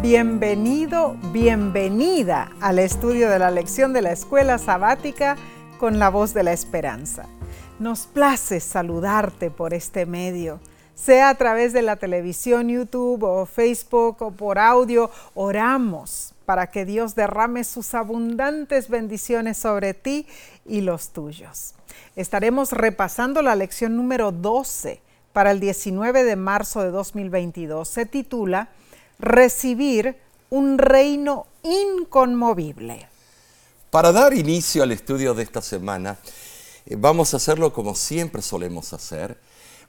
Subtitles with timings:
[0.00, 5.36] Bienvenido, bienvenida al estudio de la lección de la escuela sabática
[5.76, 7.26] con la voz de la esperanza.
[7.80, 10.60] Nos place saludarte por este medio,
[10.94, 15.10] sea a través de la televisión, YouTube o Facebook o por audio.
[15.34, 20.28] Oramos para que Dios derrame sus abundantes bendiciones sobre ti
[20.64, 21.74] y los tuyos.
[22.14, 25.00] Estaremos repasando la lección número 12
[25.32, 27.88] para el 19 de marzo de 2022.
[27.88, 28.68] Se titula
[29.18, 30.16] Recibir
[30.50, 33.08] un reino inconmovible.
[33.90, 36.18] Para dar inicio al estudio de esta semana,
[36.86, 39.38] eh, vamos a hacerlo como siempre solemos hacer.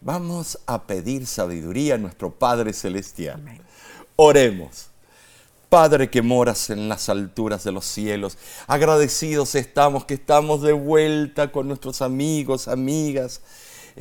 [0.02, 3.42] Vamos a pedir sabiduría a nuestro Padre Celestial.
[4.16, 4.88] Oremos.
[5.70, 11.52] Padre que moras en las alturas de los cielos, agradecidos estamos que estamos de vuelta
[11.52, 13.42] con nuestros amigos, amigas,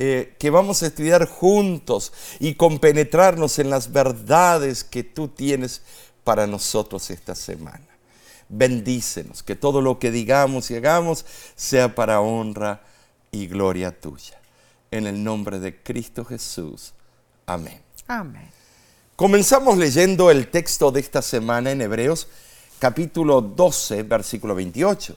[0.01, 5.83] eh, que vamos a estudiar juntos y compenetrarnos en las verdades que tú tienes
[6.23, 7.85] para nosotros esta semana.
[8.49, 11.27] Bendícenos, que todo lo que digamos y hagamos
[11.57, 12.81] sea para honra
[13.33, 14.41] y gloria tuya.
[14.93, 16.93] En el nombre de Cristo Jesús.
[17.45, 17.83] Amén.
[18.07, 18.49] Amén.
[19.17, 22.29] Comenzamos leyendo el texto de esta semana en Hebreos
[22.79, 25.17] capítulo 12, versículo 28.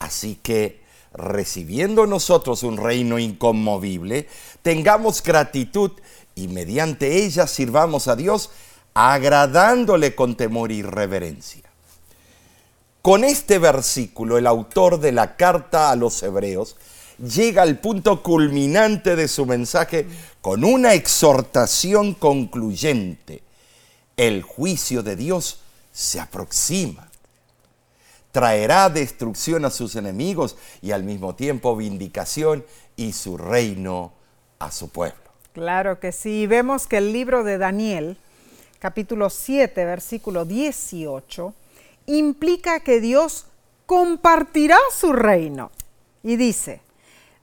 [0.00, 0.84] Así que
[1.16, 4.28] recibiendo nosotros un reino inconmovible,
[4.62, 5.92] tengamos gratitud
[6.34, 8.50] y mediante ella sirvamos a Dios
[8.94, 11.62] agradándole con temor y reverencia.
[13.02, 16.76] Con este versículo, el autor de la carta a los hebreos
[17.18, 20.06] llega al punto culminante de su mensaje
[20.40, 23.42] con una exhortación concluyente.
[24.16, 25.60] El juicio de Dios
[25.92, 27.08] se aproxima
[28.36, 34.12] traerá destrucción a sus enemigos y al mismo tiempo vindicación y su reino
[34.58, 35.22] a su pueblo.
[35.54, 36.46] Claro que sí.
[36.46, 38.18] Vemos que el libro de Daniel,
[38.78, 41.54] capítulo 7, versículo 18,
[42.04, 43.46] implica que Dios
[43.86, 45.70] compartirá su reino.
[46.22, 46.82] Y dice,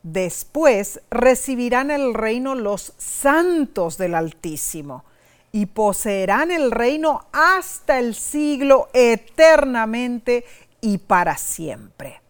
[0.04, 5.06] después recibirán el reino los santos del Altísimo
[5.52, 10.46] y poseerán el reino hasta el siglo eternamente
[10.84, 12.22] y para siempre.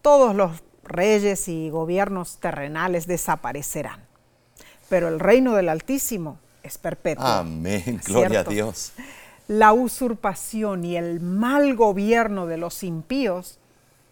[0.00, 4.00] Todos los reyes y gobiernos terrenales desaparecerán,
[4.88, 7.26] pero el reino del Altísimo es perpetuo.
[7.26, 8.92] Amén, gloria a Dios.
[9.48, 13.58] La usurpación y el mal gobierno de los impíos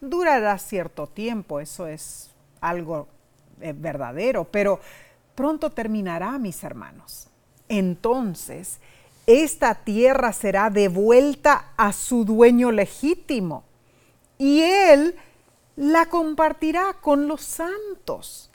[0.01, 2.31] durará cierto tiempo, eso es
[2.61, 3.07] algo
[3.61, 4.81] eh, verdadero, pero
[5.37, 7.29] pronto terminará, mis hermanos.
[7.69, 8.81] Entonces,
[9.33, 13.65] esta tierra será devuelta a su dueño legítimo
[14.39, 15.15] y él
[15.77, 18.51] la compartirá con los santos,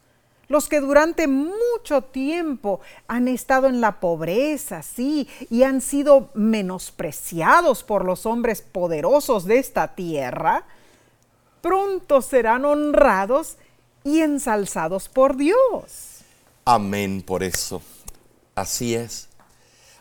[0.47, 7.83] los que durante mucho tiempo han estado en la pobreza, sí, y han sido menospreciados
[7.83, 10.65] por los hombres poderosos de esta tierra,
[11.61, 13.57] pronto serán honrados
[14.03, 16.21] y ensalzados por Dios.
[16.65, 17.81] Amén por eso.
[18.55, 19.27] Así es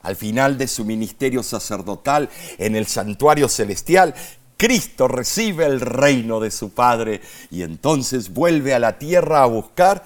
[0.06, 4.15] al final de su ministerio sacerdotal en el santuario celestial,
[4.56, 10.05] Cristo recibe el reino de su Padre y entonces vuelve a la tierra a buscar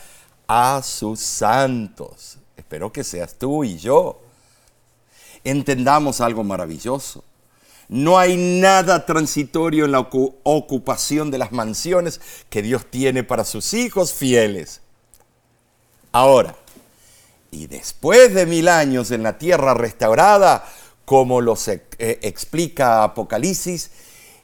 [0.49, 2.39] a sus santos.
[2.57, 4.23] Espero que seas tú y yo.
[5.45, 7.23] Entendamos algo maravilloso.
[7.91, 13.75] No hay nada transitorio en la ocupación de las mansiones que Dios tiene para sus
[13.75, 14.81] hijos fieles.
[16.11, 16.57] Ahora,
[17.51, 20.65] y después de mil años en la tierra restaurada,
[21.05, 23.91] como lo eh, explica Apocalipsis,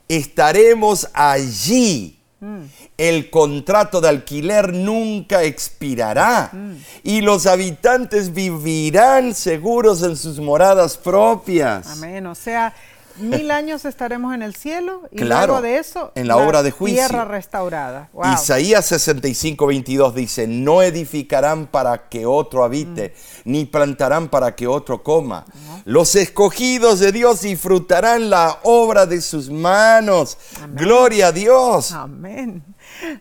[0.09, 2.19] estaremos allí.
[2.41, 2.65] Mm.
[2.99, 6.73] El contrato de alquiler nunca expirará mm.
[7.03, 11.87] y los habitantes vivirán seguros en sus moradas propias.
[11.87, 12.27] Amén.
[12.27, 12.75] O sea,
[13.19, 17.07] mil años estaremos en el cielo y luego de eso en la, obra de juicio.
[17.07, 18.09] tierra restaurada.
[18.35, 23.15] Isaías 65 22 dice no edificarán para que otro habite
[23.45, 23.51] mm.
[23.51, 25.45] ni plantarán para que otro coma.
[25.85, 30.39] Los escogidos de Dios disfrutarán la obra de sus manos.
[30.75, 32.63] Gloria a Dios amén.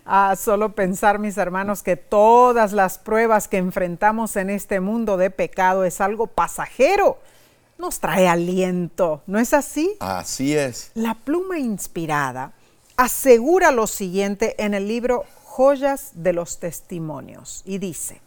[0.06, 5.30] Ah, solo pensar, mis hermanos, que todas las pruebas que enfrentamos en este mundo de
[5.31, 7.19] pecado es algo pasajero
[7.77, 9.95] nos trae aliento, ¿no es así?
[10.00, 10.92] Así es.
[10.94, 12.54] La pluma inspirada
[12.98, 18.22] asegura lo siguiente en el libro Joyas de los Testimonios y dice,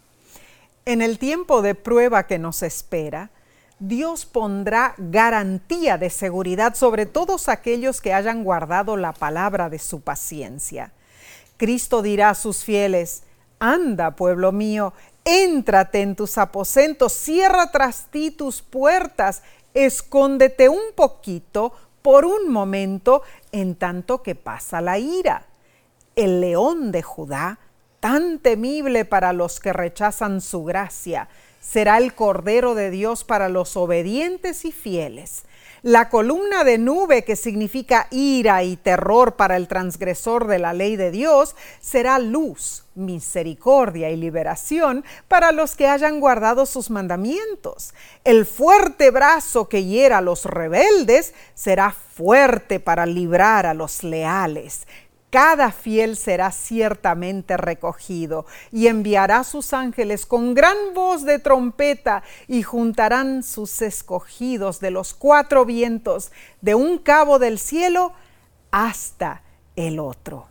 [0.85, 3.31] en el tiempo de prueba que nos espera,
[3.79, 10.01] Dios pondrá garantía de seguridad sobre todos aquellos que hayan guardado la palabra de su
[10.01, 10.91] paciencia.
[11.57, 13.23] Cristo dirá a sus fieles,
[13.59, 14.93] anda, pueblo mío,
[15.25, 19.43] Éntrate en tus aposentos, cierra tras ti tus puertas
[19.73, 25.45] escóndete un poquito por un momento en tanto que pasa la ira.
[26.15, 27.59] El león de Judá,
[27.99, 31.29] tan temible para los que rechazan su gracia,
[31.59, 35.43] será el Cordero de Dios para los obedientes y fieles.
[35.81, 40.97] La columna de nube, que significa ira y terror para el transgresor de la ley
[40.97, 47.93] de Dios, será luz, misericordia y liberación para los que hayan guardado sus mandamientos.
[48.25, 54.85] El fuerte brazo que hiera a los rebeldes será fuerte para librar a los leales
[55.29, 62.63] cada fiel será ciertamente recogido y enviará sus ángeles con gran voz de trompeta y
[62.63, 66.31] juntarán sus escogidos de los cuatro vientos,
[66.61, 68.13] de un cabo del cielo
[68.71, 69.43] hasta
[69.75, 70.47] el otro.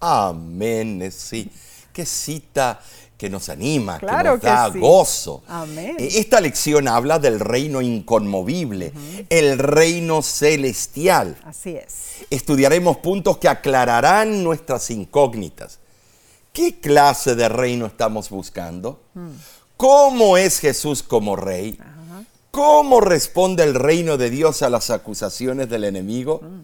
[0.00, 1.50] Amén, sí.
[1.92, 2.80] Qué cita
[3.18, 5.42] que nos anima, que nos da gozo.
[5.48, 5.96] Amén.
[5.98, 8.92] Eh, esta lección habla del reino inconmovible,
[9.28, 11.36] el reino celestial.
[11.44, 12.24] Así es.
[12.30, 15.80] Estudiaremos puntos que aclararán nuestras incógnitas.
[16.52, 19.00] ¿Qué clase de reino estamos buscando?
[19.14, 19.32] Hmm.
[19.76, 21.78] ¿Cómo es Jesús como rey?
[22.52, 26.40] ¿Cómo responde el reino de Dios a las acusaciones del enemigo?
[26.42, 26.62] Hmm.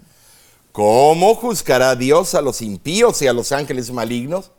[0.70, 4.52] ¿Cómo juzgará Dios a los impíos y a los ángeles malignos?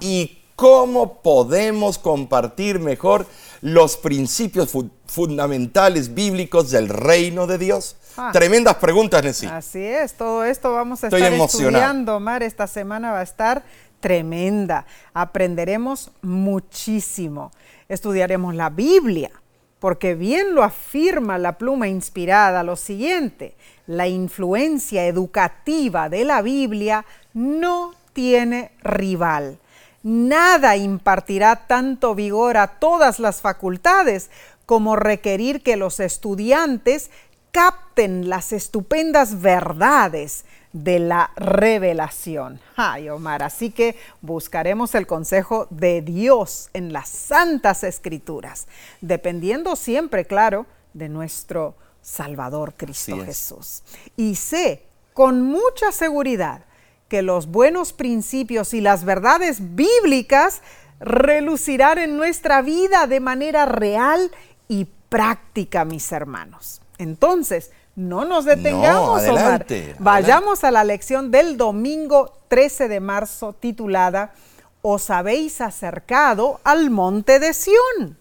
[0.00, 3.26] ¿Y cómo podemos compartir mejor
[3.60, 4.70] los principios
[5.06, 7.96] fundamentales bíblicos del reino de Dios?
[8.16, 8.30] Ah.
[8.32, 9.48] Tremendas preguntas, Nessie.
[9.48, 12.42] Así es, todo esto vamos a estar estudiando, Mar.
[12.42, 13.62] Esta semana va a estar
[14.00, 14.84] tremenda.
[15.14, 17.50] Aprenderemos muchísimo.
[17.88, 19.30] Estudiaremos la Biblia,
[19.78, 23.54] porque bien lo afirma la pluma inspirada lo siguiente,
[23.86, 29.58] la influencia educativa de la Biblia no tiene rival.
[30.02, 34.30] Nada impartirá tanto vigor a todas las facultades
[34.66, 37.10] como requerir que los estudiantes
[37.52, 42.60] capten las estupendas verdades de la revelación.
[42.76, 48.66] Ay, Omar, así que buscaremos el consejo de Dios en las santas escrituras,
[49.00, 53.82] dependiendo siempre, claro, de nuestro Salvador Cristo Jesús.
[54.16, 54.82] Y sé
[55.12, 56.64] con mucha seguridad
[57.12, 60.62] que los buenos principios y las verdades bíblicas
[60.98, 64.30] relucirán en nuestra vida de manera real
[64.66, 66.80] y práctica, mis hermanos.
[66.96, 69.66] Entonces, no nos detengamos, Omar.
[69.98, 74.32] Vayamos a la lección del domingo 13 de marzo titulada
[74.80, 78.16] Os habéis acercado al monte de Sión.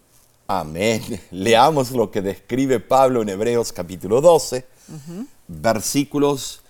[0.47, 1.01] Amén.
[1.31, 4.65] Leamos lo que describe Pablo en Hebreos capítulo 12,
[5.47, 6.61] versículos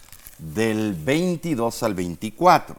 [0.41, 2.75] del 22 al 24,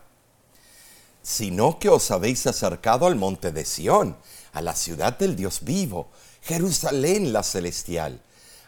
[1.22, 4.16] sino que os habéis acercado al monte de Sión,
[4.52, 6.08] a la ciudad del Dios vivo,
[6.42, 8.20] Jerusalén la celestial,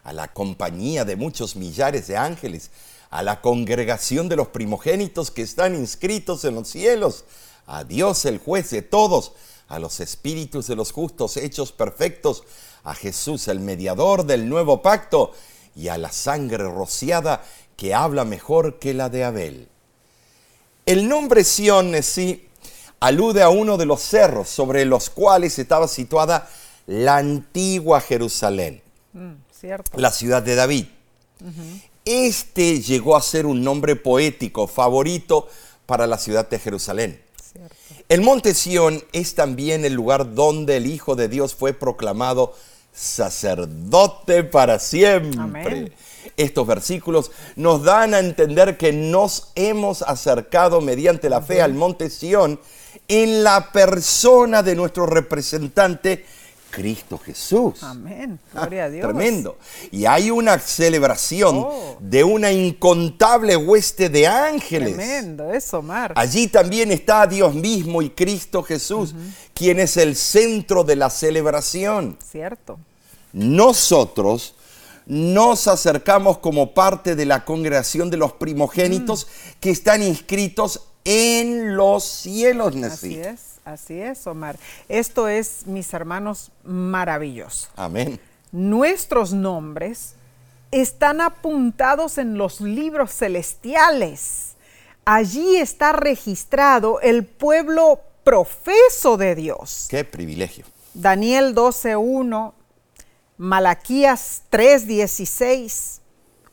[0.04, 2.70] a la compañía de muchos millares de ángeles,
[3.10, 7.24] a la congregación de los primogénitos que están inscritos en los cielos,
[7.66, 9.32] a Dios el juez de todos,
[9.66, 12.44] a los espíritus de los justos hechos perfectos,
[12.84, 15.32] a Jesús el mediador del nuevo pacto,
[15.76, 17.44] y a la sangre rociada
[17.76, 19.68] que habla mejor que la de Abel.
[20.86, 22.48] El nombre Sión sí
[23.00, 26.48] alude a uno de los cerros sobre los cuales estaba situada
[26.86, 28.82] la antigua Jerusalén,
[29.12, 29.32] mm,
[29.96, 30.86] la ciudad de David.
[32.04, 35.48] Este llegó a ser un nombre poético favorito
[35.86, 37.20] para la ciudad de Jerusalén.
[38.08, 42.54] El monte Sión es también el lugar donde el Hijo de Dios fue proclamado
[42.94, 45.92] sacerdote para siempre.
[46.36, 52.08] Estos versículos nos dan a entender que nos hemos acercado mediante la fe al monte
[52.08, 52.58] Sión
[53.08, 56.24] en la persona de nuestro representante
[56.74, 57.82] Cristo Jesús.
[57.82, 58.40] Amén.
[58.52, 59.04] Ah, Gloria a Dios.
[59.04, 59.58] Tremendo.
[59.92, 61.96] Y hay una celebración oh.
[62.00, 64.96] de una incontable hueste de ángeles.
[64.96, 66.12] Tremendo, eso, Mar.
[66.16, 69.14] Allí también está Dios mismo y Cristo Jesús,
[69.54, 72.18] quien es el centro de la celebración.
[72.28, 72.78] Cierto.
[73.32, 74.56] Nosotros
[75.06, 79.60] nos acercamos como parte de la congregación de los primogénitos mm.
[79.60, 82.74] que están inscritos en los cielos.
[82.76, 83.53] Así es.
[83.64, 84.58] Así es, Omar.
[84.88, 87.68] Esto es, mis hermanos, maravilloso.
[87.76, 88.20] Amén.
[88.52, 90.14] Nuestros nombres
[90.70, 94.54] están apuntados en los libros celestiales.
[95.04, 99.86] Allí está registrado el pueblo profeso de Dios.
[99.88, 100.66] Qué privilegio.
[100.92, 102.52] Daniel 12.1,
[103.36, 106.00] Malaquías 3.16,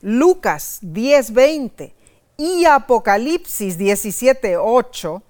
[0.01, 1.93] Lucas 10.20
[2.37, 5.21] y Apocalipsis 17.8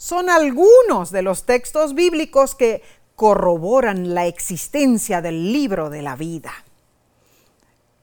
[0.00, 2.82] son algunos de los textos bíblicos que
[3.16, 6.54] corroboran la existencia del libro de la vida.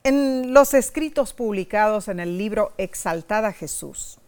[0.04, 4.20] En los escritos publicados en el libro Exaltada Jesús,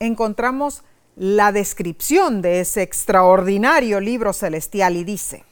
[0.00, 0.82] encontramos
[1.14, 5.44] la descripción de ese extraordinario libro celestial y dice,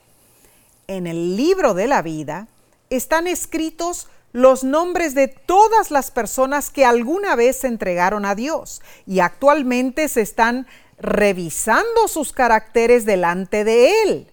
[0.88, 2.48] en el libro de la vida
[2.90, 8.82] están escritos los nombres de todas las personas que alguna vez se entregaron a Dios
[9.06, 10.66] y actualmente se están
[11.00, 14.32] revisando sus caracteres delante de Él.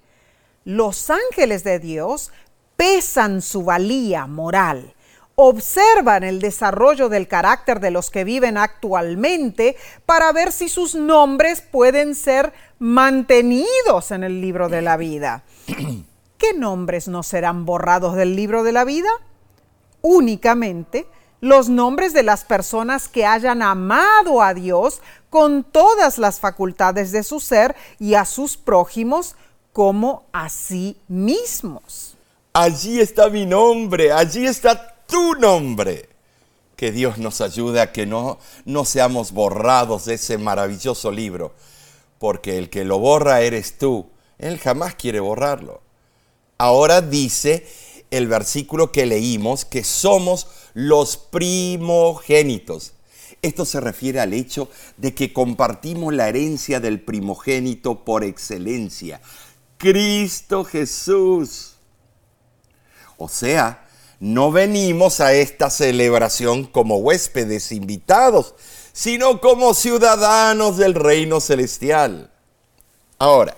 [0.63, 2.31] Los ángeles de Dios
[2.75, 4.95] pesan su valía moral,
[5.36, 11.62] observan el desarrollo del carácter de los que viven actualmente para ver si sus nombres
[11.62, 15.43] pueden ser mantenidos en el libro de la vida.
[16.38, 19.10] ¿Qué nombres no serán borrados del libro de la vida?
[20.01, 21.07] Únicamente
[21.41, 25.01] los nombres de las personas que hayan amado a Dios
[25.36, 29.36] con todas las facultades de su ser y a sus prójimos
[29.74, 32.15] como a sí mismos.
[32.54, 36.08] Allí está mi nombre, allí está tu nombre.
[36.77, 41.54] Que Dios nos ayude a que no, no seamos borrados de ese maravilloso libro,
[42.18, 44.08] porque el que lo borra eres tú.
[44.38, 45.82] Él jamás quiere borrarlo.
[46.58, 47.68] Ahora dice
[48.10, 52.94] el versículo que leímos que somos los primogénitos.
[53.45, 59.21] Esto se refiere al hecho de que compartimos la herencia del primogénito por excelencia,
[59.77, 61.75] Cristo Jesús.
[63.17, 63.87] O sea,
[64.19, 68.55] no venimos a esta celebración como huéspedes invitados,
[68.93, 72.31] sino como ciudadanos del reino celestial.
[73.19, 73.55] Ahora,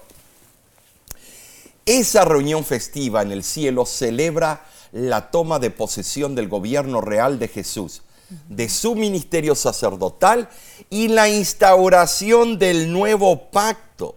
[1.86, 7.48] esa reunión festiva en el cielo celebra la toma de posesión del gobierno real de
[7.48, 8.01] Jesús,
[8.50, 10.50] de su ministerio sacerdotal
[10.90, 14.16] y la instauración del nuevo pacto.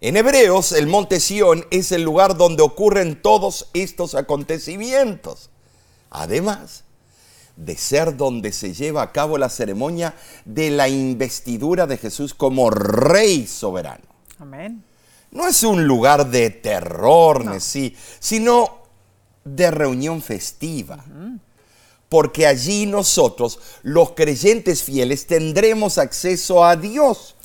[0.00, 5.50] En Hebreos, el monte Sión es el lugar donde ocurren todos estos acontecimientos.
[6.10, 6.84] Además
[7.56, 12.68] de ser donde se lleva a cabo la ceremonia de la investidura de Jesús como
[12.68, 14.04] rey soberano.
[14.38, 14.84] Amén
[15.36, 18.78] no es un lugar de terror, sino
[19.44, 21.04] de reunión festiva.
[22.08, 27.36] Porque allí nosotros, los creyentes fieles, tendremos acceso a Dios.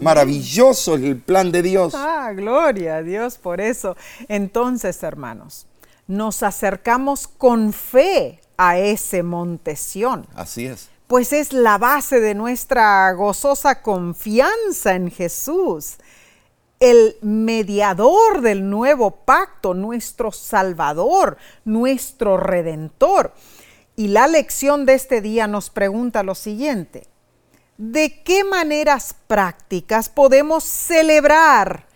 [0.00, 1.94] Maravilloso es el plan de Dios.
[1.94, 3.96] Ah, gloria a Dios por eso.
[4.28, 5.66] Entonces, hermanos,
[6.06, 10.26] nos acercamos con fe a ese monte Sión.
[10.34, 10.88] Así es.
[11.06, 15.98] Pues es la base de nuestra gozosa confianza en Jesús
[16.80, 23.32] el mediador del nuevo pacto, nuestro Salvador, nuestro Redentor.
[23.98, 27.08] Y la lección de este día nos pregunta lo siguiente,
[27.78, 31.88] ¿de qué maneras prácticas podemos celebrar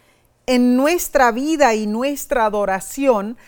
[0.46, 3.38] en nuestra vida y nuestra adoración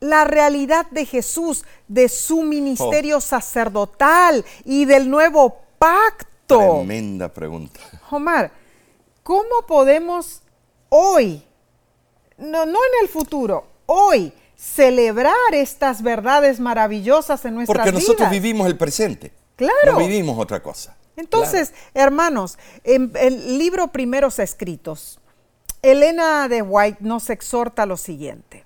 [0.00, 3.20] la realidad de Jesús, de su ministerio oh.
[3.20, 6.60] sacerdotal y del nuevo pacto?
[6.60, 7.78] Tremenda pregunta.
[8.10, 8.50] Omar,
[9.22, 10.40] ¿cómo podemos
[10.88, 11.42] hoy,
[12.38, 17.94] no, no en el futuro, hoy, celebrar estas verdades maravillosas en nuestras vidas.
[17.94, 19.32] Porque nosotros vivimos el presente.
[19.54, 19.92] Claro.
[19.92, 20.96] No vivimos otra cosa.
[21.16, 25.20] Entonces, hermanos, en el libro Primeros Escritos,
[25.82, 28.64] Elena de White nos exhorta lo siguiente.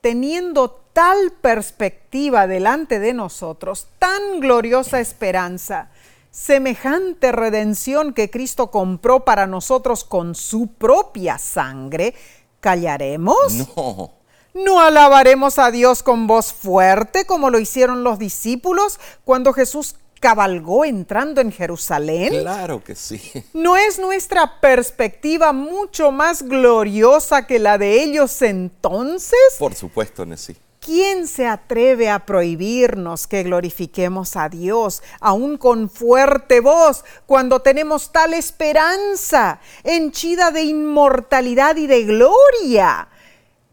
[0.00, 5.90] Teniendo tal perspectiva delante de nosotros, tan gloriosa esperanza,
[6.30, 12.14] semejante redención que Cristo compró para nosotros con su propia sangre,
[12.60, 13.54] ¿callaremos?
[13.76, 14.23] No.
[14.54, 20.84] ¿No alabaremos a Dios con voz fuerte como lo hicieron los discípulos cuando Jesús cabalgó
[20.84, 22.28] entrando en Jerusalén?
[22.28, 23.20] Claro que sí.
[23.52, 29.38] ¿No es nuestra perspectiva mucho más gloriosa que la de ellos entonces?
[29.58, 30.56] Por supuesto, Nessie.
[30.78, 38.12] ¿Quién se atreve a prohibirnos que glorifiquemos a Dios, aún con fuerte voz, cuando tenemos
[38.12, 43.08] tal esperanza, henchida de inmortalidad y de gloria?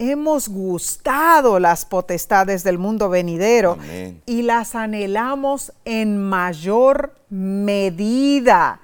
[0.03, 3.77] Hemos gustado las potestades del mundo venidero
[4.25, 8.81] y las anhelamos en mayor medida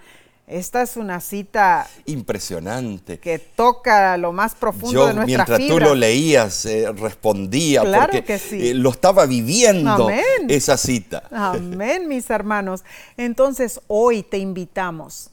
[0.47, 5.93] esta es una cita impresionante que toca lo más profundo de nuestra mientras tú lo
[5.93, 10.09] leías eh, respondía porque eh, lo estaba viviendo
[10.47, 11.23] esa cita.
[11.31, 12.85] Amén, mis hermanos.
[13.17, 15.31] Entonces hoy te invitamos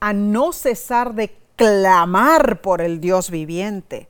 [0.00, 4.08] a no cesar de clamar por el Dios viviente.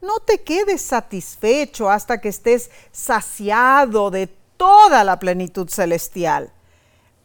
[0.00, 6.52] No te quedes satisfecho hasta que estés saciado de toda la plenitud celestial.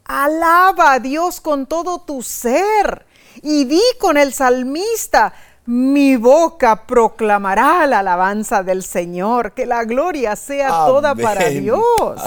[0.03, 3.05] Alaba a Dios con todo tu ser
[3.41, 5.33] y di con el salmista,
[5.67, 11.81] Mi boca proclamará la alabanza del Señor, que la gloria sea toda para Dios.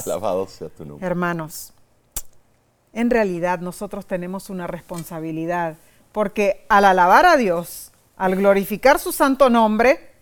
[0.06, 1.06] Alabado sea tu nombre.
[1.06, 1.72] Hermanos,
[2.92, 5.76] en realidad nosotros tenemos una responsabilidad,
[6.10, 10.17] porque al alabar a Dios, al glorificar su santo nombre,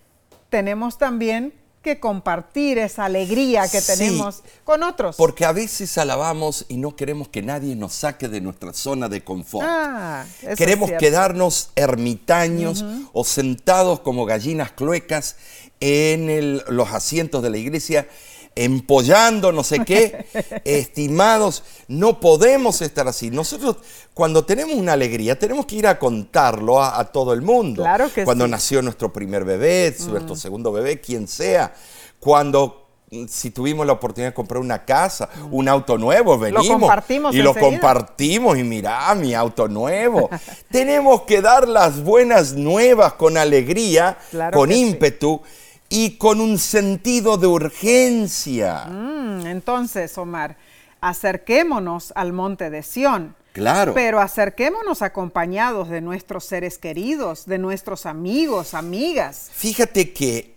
[0.48, 1.52] tenemos también
[1.86, 5.14] que compartir esa alegría que tenemos con otros.
[5.14, 9.22] Porque a veces alabamos y no queremos que nadie nos saque de nuestra zona de
[9.22, 9.68] confort.
[9.70, 10.24] Ah,
[10.58, 15.36] queremos quedarnos ermitaños o sentados como gallinas cluecas
[15.78, 18.08] en los asientos de la iglesia
[18.56, 20.26] empollando, no sé qué,
[20.64, 23.30] estimados, no podemos estar así.
[23.30, 23.76] Nosotros
[24.14, 27.82] cuando tenemos una alegría tenemos que ir a contarlo a, todo el mundo.
[27.82, 30.38] Claro que cuando nació nuestro primer bebé, nuestro mm.
[30.38, 31.74] segundo bebé, quien sea.
[32.18, 35.54] Cuando mm, si tuvimos la oportunidad de comprar una casa, mm.
[35.54, 40.30] un auto nuevo, venimos compartimos y lo compartimos y mirá mi auto nuevo.
[40.70, 44.16] Tenemos que dar las buenas nuevas con alegría,
[44.52, 45.42] con ímpetu
[45.88, 48.86] y con un sentido de urgencia.
[48.86, 50.56] Mm, entonces, Omar,
[51.00, 53.36] acerquémonos al monte de Sión.
[53.52, 53.94] Claro.
[53.94, 59.48] Pero acerquémonos acompañados de nuestros seres queridos, de nuestros amigos, amigas.
[59.50, 60.54] Fíjate que,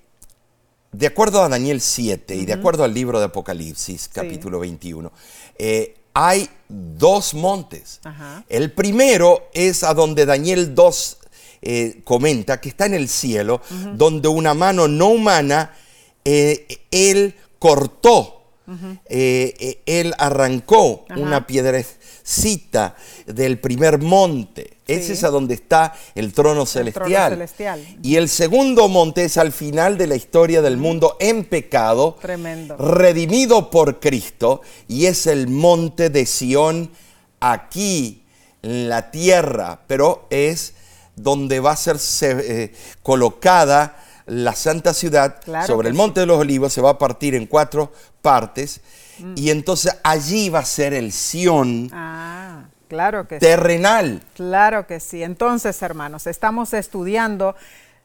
[0.91, 5.13] de acuerdo a Daniel 7 y de acuerdo al libro de Apocalipsis, capítulo 21,
[5.57, 8.01] eh, hay dos montes.
[8.50, 11.18] El primero es a donde Daniel 2
[11.61, 13.61] eh, comenta que está en el cielo,
[13.95, 15.73] donde una mano no humana,
[16.23, 18.43] eh, él cortó,
[19.05, 24.77] eh, él arrancó una piedrecita del primer monte.
[24.87, 27.33] Ese es a donde está el trono, celestial.
[27.33, 27.85] celestial.
[28.01, 32.77] Y el segundo monte es al final de la historia del mundo en pecado, Tremendo.
[32.77, 36.89] redimido por Cristo, y es el monte de Sión
[37.39, 38.23] aquí
[38.61, 40.73] en la tierra, pero es
[41.23, 42.73] donde va a ser eh,
[43.03, 47.47] colocada la santa ciudad sobre el monte de los olivos, se va a partir en
[47.47, 48.82] cuatro partes
[49.19, 49.34] mm.
[49.36, 51.89] y entonces allí va a ser el Sión.
[51.91, 54.21] Ah, claro que terrenal.
[54.36, 55.23] Claro que sí.
[55.23, 57.55] Entonces, hermanos, estamos estudiando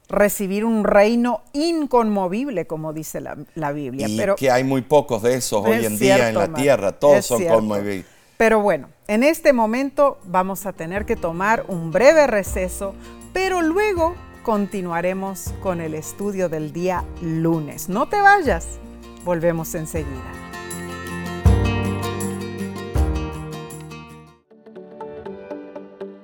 [0.07, 4.07] recibir un reino inconmovible, como dice la, Biblia.
[4.07, 7.45] Y que hay muy pocos de esos hoy en día en la tierra, todos son
[7.45, 8.14] conmovibles.
[8.37, 12.93] Pero bueno, en este momento vamos a tener que tomar un breve receso,
[13.33, 17.87] pero luego continuaremos con el estudio del día lunes.
[17.87, 18.79] No te vayas,
[19.23, 20.31] volvemos enseguida.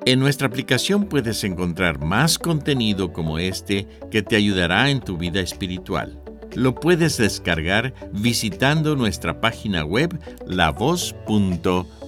[0.04, 5.40] En nuestra aplicación puedes encontrar más contenido como este que te ayudará en tu vida
[5.40, 6.22] espiritual.
[6.56, 12.01] Lo puedes descargar visitando nuestra página web lavoz.org.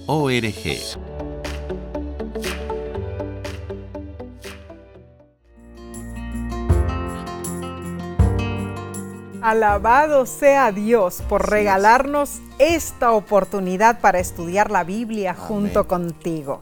[9.40, 16.60] Alabado sea Dios por regalarnos esta oportunidad para estudiar la Biblia junto contigo.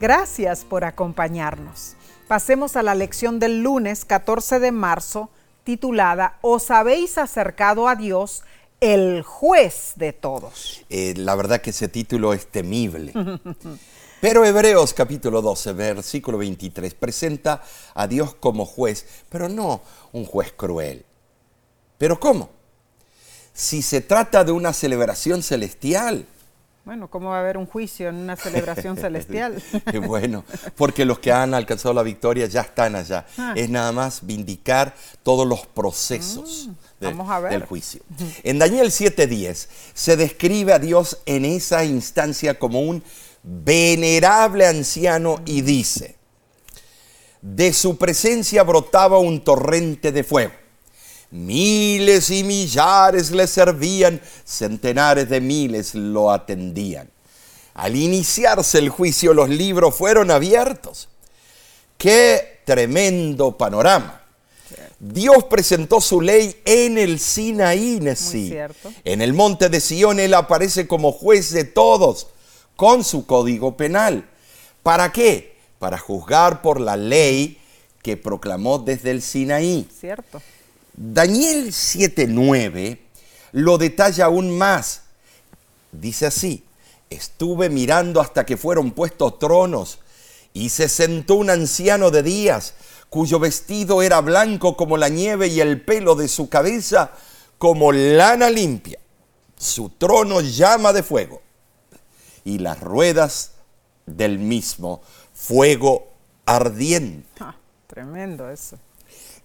[0.00, 1.96] Gracias por acompañarnos.
[2.26, 5.30] Pasemos a la lección del lunes 14 de marzo
[5.64, 8.44] titulada Os habéis acercado a Dios,
[8.80, 10.82] el juez de todos.
[10.88, 13.12] Eh, la verdad que ese título es temible.
[14.20, 17.62] Pero Hebreos capítulo 12, versículo 23, presenta
[17.94, 21.04] a Dios como juez, pero no un juez cruel.
[21.98, 22.50] ¿Pero cómo?
[23.52, 26.26] Si se trata de una celebración celestial,
[26.88, 29.62] bueno, ¿cómo va a haber un juicio en una celebración celestial?
[29.90, 30.42] Qué bueno,
[30.74, 33.26] porque los que han alcanzado la victoria ya están allá.
[33.36, 33.52] Ah.
[33.54, 36.70] Es nada más vindicar todos los procesos
[37.02, 38.00] mm, del juicio.
[38.42, 43.04] En Daniel 7:10 se describe a Dios en esa instancia como un
[43.42, 46.16] venerable anciano y dice,
[47.42, 50.67] de su presencia brotaba un torrente de fuego
[51.30, 57.10] Miles y millares le servían, centenares de miles lo atendían.
[57.74, 61.08] Al iniciarse el juicio los libros fueron abiertos.
[61.98, 64.22] ¡Qué tremendo panorama!
[64.98, 68.00] Dios presentó su ley en el Sinaí,
[69.04, 72.28] En el monte de Sion él aparece como juez de todos,
[72.74, 74.28] con su código penal.
[74.82, 75.56] ¿Para qué?
[75.78, 77.58] Para juzgar por la ley
[78.02, 79.88] que proclamó desde el Sinaí.
[80.00, 80.42] Cierto.
[81.00, 82.98] Daniel 7:9
[83.52, 85.02] lo detalla aún más.
[85.92, 86.64] Dice así,
[87.08, 90.00] estuve mirando hasta que fueron puestos tronos
[90.52, 92.74] y se sentó un anciano de días
[93.10, 97.12] cuyo vestido era blanco como la nieve y el pelo de su cabeza
[97.58, 98.98] como lana limpia.
[99.56, 101.42] Su trono llama de fuego
[102.44, 103.52] y las ruedas
[104.04, 106.08] del mismo fuego
[106.44, 107.28] ardiente.
[107.38, 107.54] Ah,
[107.86, 108.78] tremendo eso.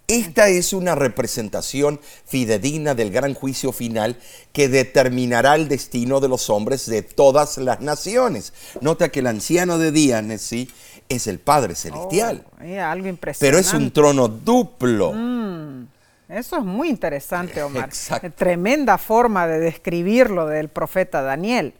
[0.07, 4.17] Esta es una representación fidedigna del gran juicio final
[4.51, 8.53] que determinará el destino de los hombres de todas las naciones.
[8.81, 10.69] Nota que el anciano de Díaz ¿sí?
[11.07, 12.45] es el Padre Celestial.
[12.45, 13.39] Oh, algo impresionante.
[13.39, 15.13] Pero es un trono duplo.
[15.13, 15.87] Mm,
[16.27, 17.85] eso es muy interesante, Omar.
[17.85, 18.29] Exacto.
[18.31, 21.73] Tremenda forma de describirlo del profeta Daniel.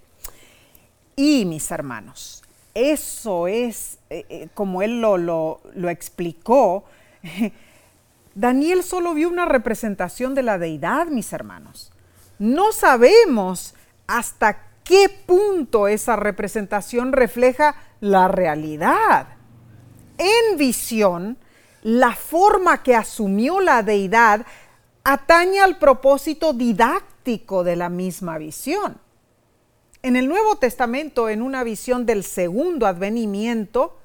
[1.17, 2.41] Y mis hermanos,
[2.73, 6.85] eso es, eh, eh, como él lo, lo, lo explicó,
[8.35, 11.91] Daniel solo vio una representación de la deidad, mis hermanos.
[12.39, 13.75] No sabemos
[14.07, 19.27] hasta qué punto esa representación refleja la realidad.
[20.17, 21.37] En visión,
[21.83, 24.45] la forma que asumió la deidad
[25.03, 28.97] atañe al propósito didáctico de la misma visión.
[30.01, 33.97] En el Nuevo Testamento, en una visión del segundo advenimiento,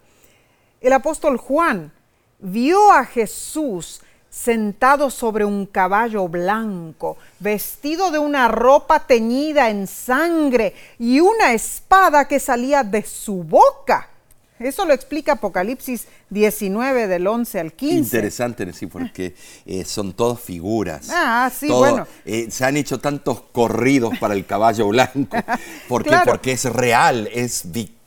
[0.80, 1.92] el apóstol Juan
[2.38, 10.74] vio a Jesús sentado sobre un caballo blanco, vestido de una ropa teñida en sangre
[10.98, 14.10] y una espada que salía de su boca.
[14.58, 17.96] Eso lo explica Apocalipsis 19 del 11 al 15.
[17.96, 21.08] Interesante, sí, porque eh, son todas figuras.
[21.12, 22.06] Ah, sí, bueno.
[22.24, 25.36] Eh, se han hecho tantos corridos para el caballo blanco,
[25.88, 27.97] porque, porque es real, es victoria.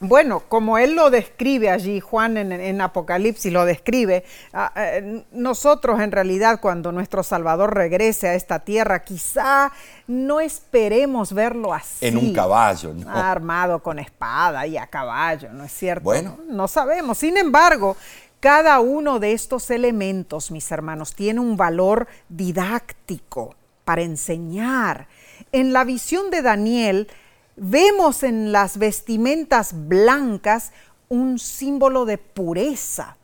[0.00, 6.10] Bueno, como él lo describe allí, Juan en, Apocalipsis lo describe, ah, eh, nosotros en
[6.10, 9.70] realidad cuando nuestro Salvador regrese a esta tierra, quizá
[10.08, 12.04] no esperemos verlo así.
[12.04, 13.08] En un caballo, ¿no?
[13.08, 16.02] Armado con espada y a caballo, ¿no es cierto?
[16.02, 16.40] Bueno.
[16.48, 17.18] No sabemos.
[17.18, 17.96] Sin embargo,
[18.40, 23.54] cada uno de estos elementos, mis hermanos, tiene un valor didáctico
[23.84, 25.06] para enseñar.
[25.52, 27.08] En la visión de Daniel,
[27.56, 30.72] vemos en las vestimentas blancas
[31.08, 33.16] un símbolo de pureza.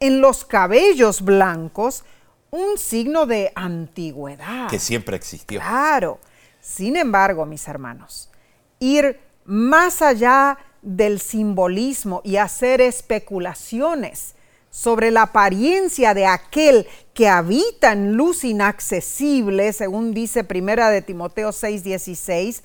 [0.00, 2.04] En los cabellos blancos,
[2.50, 4.68] un signo de antigüedad.
[4.68, 5.60] Que siempre existió.
[5.60, 6.18] Claro.
[6.60, 8.30] Sin embargo, mis hermanos,
[8.78, 14.34] ir más allá del simbolismo y hacer especulaciones
[14.70, 21.50] sobre la apariencia de aquel que habita en luz inaccesible, según dice Primera de Timoteo
[21.50, 22.62] 6:16,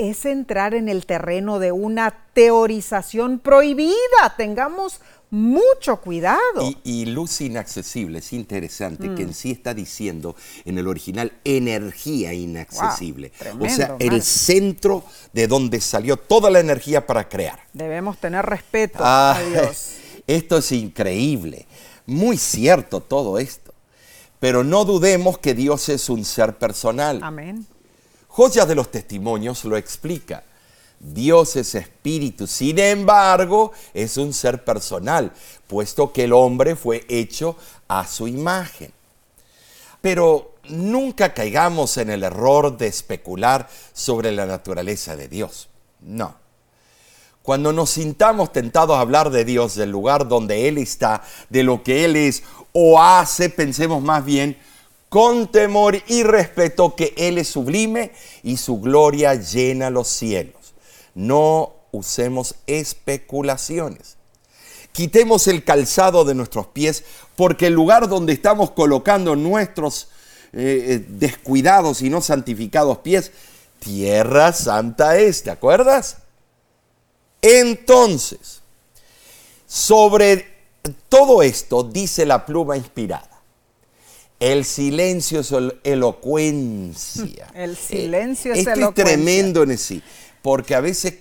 [0.00, 4.34] es entrar en el terreno de una teorización prohibida.
[4.36, 6.72] Tengamos mucho cuidado.
[6.82, 9.34] Y, luz inaccesible, es interesante que en mm.
[9.34, 10.34] sí está diciendo
[10.64, 13.32] en el original energía inaccesible.
[13.58, 17.60] o sea, el centro de donde salió toda la energía para crear.
[17.72, 19.96] Debemos tener respeto a ah, Dios.
[20.26, 21.66] Esto es increíble,
[22.06, 23.74] muy cierto todo esto.
[24.38, 27.20] Pero no dudemos que Dios es un ser personal.
[27.22, 27.66] Amén.
[28.30, 30.44] Joyas de los Testimonios lo explica.
[31.00, 35.32] Dios es espíritu, sin embargo, es un ser personal,
[35.66, 37.56] puesto que el hombre fue hecho
[37.88, 38.92] a su imagen.
[40.02, 45.68] Pero nunca caigamos en el error de especular sobre la naturaleza de Dios.
[46.00, 46.36] No.
[47.42, 51.82] Cuando nos sintamos tentados a hablar de Dios, del lugar donde Él está, de lo
[51.82, 54.58] que Él es o hace, pensemos más bien
[55.10, 60.60] con temor y respeto que Él es sublime y su gloria llena los cielos
[61.14, 64.16] no usemos especulaciones.
[64.92, 67.04] Quitemos el calzado de nuestros pies
[67.36, 70.08] porque el lugar donde estamos colocando nuestros
[70.52, 73.30] eh, eh, descuidados y no santificados pies,
[73.78, 76.18] tierra santa es, ¿te acuerdas?
[77.40, 78.60] Entonces,
[79.66, 80.48] sobre
[81.08, 83.29] todo esto dice la pluma inspirada.
[84.40, 87.46] El silencio es elocuencia.
[87.54, 88.88] El silencio es elocuencia.
[88.88, 90.02] es tremendo en sí
[90.42, 91.14] porque a veces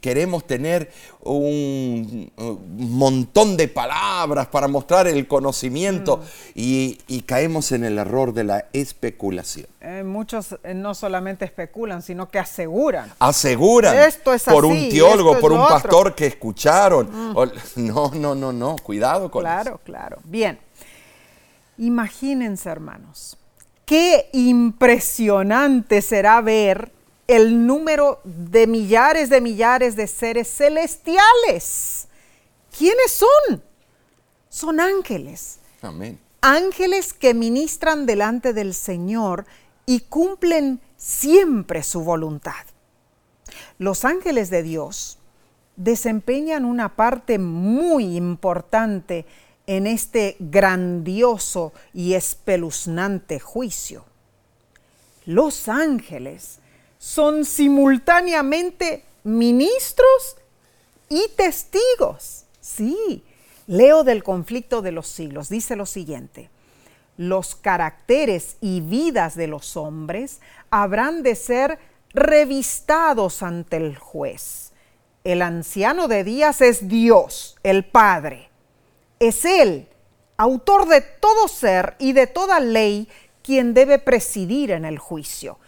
[0.00, 2.32] queremos tener un
[2.76, 6.20] montón de palabras para mostrar el conocimiento mm.
[6.54, 9.66] y, caemos en el error de la especulación.
[9.80, 13.12] Eh, muchos eh, no solamente especulan, sino que aseguran.
[13.18, 13.96] Aseguran.
[13.96, 17.32] Esto es por un teólogo, por un pastor que escucharon.
[17.32, 17.36] Mm.
[17.76, 19.52] no, no, no, no, cuidado con eso.
[19.52, 20.18] Claro, claro.
[20.24, 20.58] Bien.
[21.78, 23.38] Imagínense, hermanos,
[23.86, 26.92] qué impresionante será ver
[27.26, 32.08] el número de millares de millares de seres celestiales.
[32.76, 33.62] ¿Quiénes son?
[34.48, 35.58] Son ángeles.
[35.80, 36.18] Amén.
[36.40, 39.46] Ángeles que ministran delante del Señor
[39.86, 42.66] y cumplen siempre su voluntad.
[43.78, 45.18] Los ángeles de Dios
[45.76, 49.26] desempeñan una parte muy importante
[49.66, 54.04] en este grandioso y espeluznante juicio.
[55.24, 56.58] Los ángeles
[56.98, 60.36] son simultáneamente ministros
[61.08, 62.44] y testigos.
[62.60, 63.24] Sí,
[63.66, 65.48] Leo del conflicto de los siglos.
[65.48, 66.50] Dice lo siguiente.
[67.16, 71.78] Los caracteres y vidas de los hombres habrán de ser
[72.12, 74.72] revistados ante el juez.
[75.24, 78.50] El anciano de días es Dios, el Padre.
[79.22, 79.86] Es Él,
[80.36, 83.06] autor de todo ser y de toda ley,
[83.40, 85.60] quien debe presidir en el juicio.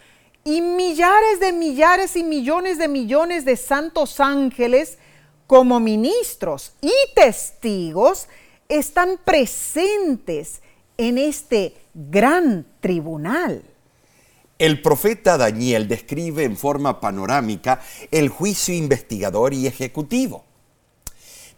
[0.42, 4.98] Y millares de millares y millones de millones de santos ángeles,
[5.46, 8.26] como ministros y testigos,
[8.68, 10.60] están presentes
[10.98, 13.62] en este gran tribunal.
[14.58, 20.44] El profeta Daniel describe en forma panorámica el juicio investigador y ejecutivo.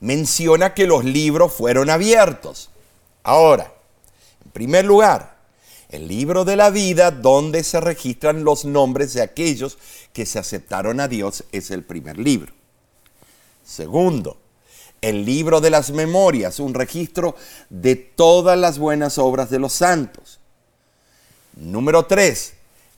[0.01, 2.71] Menciona que los libros fueron abiertos.
[3.23, 3.73] Ahora,
[4.45, 5.37] en primer lugar,
[5.89, 9.79] el libro de la vida donde se registran los nombres de aquellos
[10.13, 12.53] que se aceptaron a Dios es el primer libro.
[13.65, 14.39] Segundo,
[15.01, 17.37] el libro de las memorias, un registro
[17.71, 20.41] de todas las buenas obras de los santos.
[21.55, 22.56] Número tres,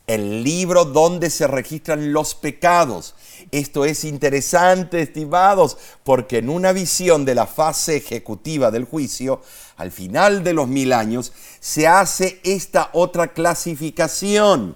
[0.09, 3.13] el libro donde se registran los pecados.
[3.51, 9.43] Esto es interesante, estimados, porque en una visión de la fase ejecutiva del juicio,
[9.77, 14.75] al final de los mil años, se hace esta otra clasificación.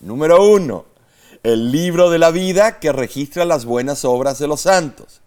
[0.00, 0.84] Número uno,
[1.42, 5.22] el libro de la vida que registra las buenas obras de los santos.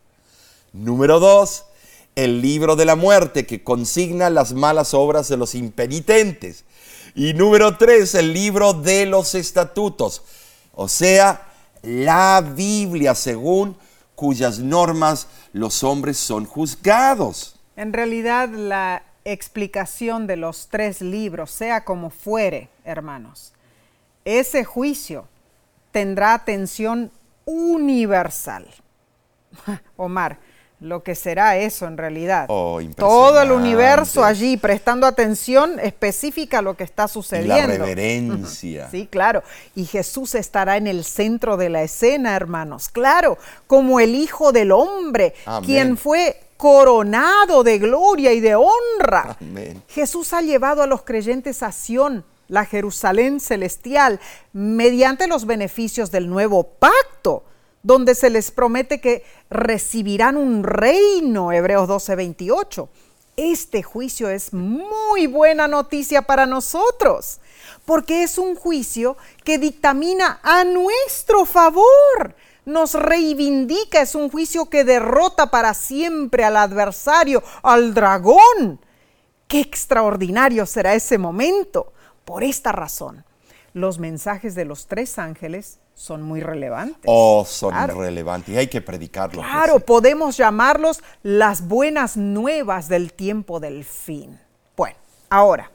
[0.73, 1.65] Número dos,
[2.15, 6.65] el libro de la muerte que consigna las malas obras de los impenitentes.
[7.15, 10.23] Y número tres, el libro de los estatutos,
[10.73, 11.47] o sea,
[11.81, 13.77] la Biblia según
[14.15, 17.55] cuyas normas los hombres son juzgados.
[17.75, 23.53] En realidad, la explicación de los tres libros, sea como fuere, hermanos,
[24.25, 25.27] ese juicio
[25.91, 27.11] tendrá atención
[27.45, 28.67] universal.
[29.97, 30.39] Omar,
[30.79, 32.45] lo que será eso en realidad.
[32.47, 37.73] Oh, Todo el universo allí prestando atención específica a lo que está sucediendo.
[37.73, 38.89] Y la reverencia.
[38.89, 39.43] Sí, claro.
[39.75, 42.87] Y Jesús estará en el centro de la escena, hermanos.
[42.87, 43.37] Claro,
[43.67, 45.33] como el Hijo del Hombre,
[45.65, 49.37] quien fue coronado de gloria y de honra.
[49.39, 49.83] Amén.
[49.89, 54.19] Jesús ha llevado a los creyentes a Sión, la Jerusalén celestial,
[54.53, 57.43] mediante los beneficios del nuevo pacto
[57.83, 62.89] donde se les promete que recibirán un reino, Hebreos 12, 28.
[63.37, 67.39] Este juicio es muy buena noticia para nosotros,
[67.85, 69.15] porque es un juicio
[69.45, 76.57] que dictamina a nuestro favor, nos reivindica, es un juicio que derrota para siempre al
[76.57, 78.81] adversario, al dragón.
[79.47, 81.93] Qué extraordinario será ese momento.
[82.25, 83.25] Por esta razón,
[83.73, 87.01] los mensajes de los tres ángeles son muy relevantes.
[87.07, 89.45] Oh, son relevantes y hay que predicarlos.
[89.45, 94.39] Claro, podemos llamarlos las buenas nuevas del tiempo del fin.
[94.77, 94.95] Bueno,
[95.29, 95.71] ahora,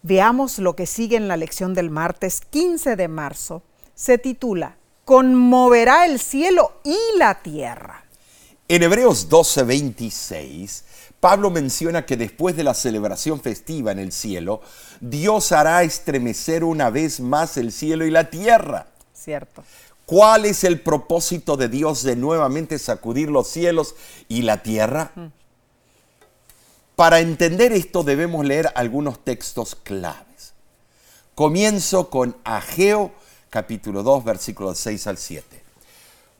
[0.00, 3.62] veamos lo que sigue en la lección del martes 15 de marzo.
[3.94, 8.06] Se titula, Conmoverá el cielo y la tierra.
[8.68, 10.82] En Hebreos 12:26,
[11.20, 14.62] Pablo menciona que después de la celebración festiva en el cielo,
[15.02, 18.95] Dios hará estremecer una vez más el cielo y la tierra.
[19.26, 19.64] Cierto.
[20.06, 23.96] ¿Cuál es el propósito de Dios de nuevamente sacudir los cielos
[24.28, 25.10] y la tierra?
[25.16, 25.26] Mm.
[26.94, 30.52] Para entender esto debemos leer algunos textos claves.
[31.34, 33.10] Comienzo con Ageo
[33.50, 35.60] capítulo 2 versículos 6 al 7.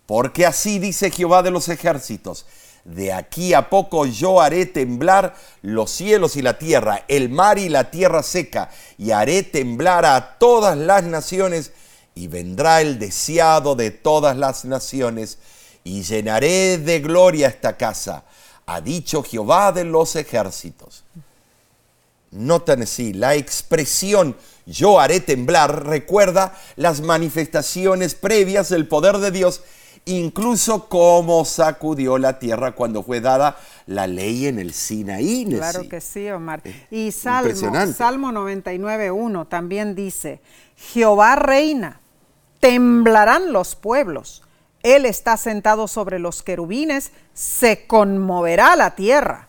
[0.07, 2.47] Porque así dice Jehová de los ejércitos,
[2.85, 7.69] de aquí a poco yo haré temblar los cielos y la tierra, el mar y
[7.69, 11.73] la tierra seca, y haré temblar a todas las naciones
[12.17, 15.39] y vendrá el deseado de todas las naciones,
[15.85, 18.25] y llenaré de gloria esta casa,
[18.65, 21.05] ha dicho Jehová de los ejércitos.
[22.33, 29.63] Notan así, la expresión yo haré temblar recuerda las manifestaciones previas del poder de Dios,
[30.07, 35.45] incluso cómo sacudió la tierra cuando fue dada la ley en el Sinaí.
[35.45, 36.63] Claro que sí, Omar.
[36.91, 40.41] Y Salmo, Salmo 99.1 también dice,
[40.77, 42.01] Jehová reina
[42.61, 44.43] temblarán los pueblos.
[44.83, 49.49] Él está sentado sobre los querubines, se conmoverá la tierra.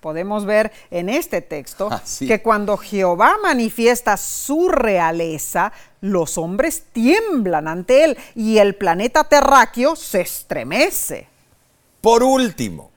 [0.00, 7.68] podemos ver en este texto ah, que cuando Jehová manifiesta su realeza, los hombres tiemblan
[7.68, 11.28] ante él y el planeta terráqueo se estremece.
[12.00, 12.90] Por último,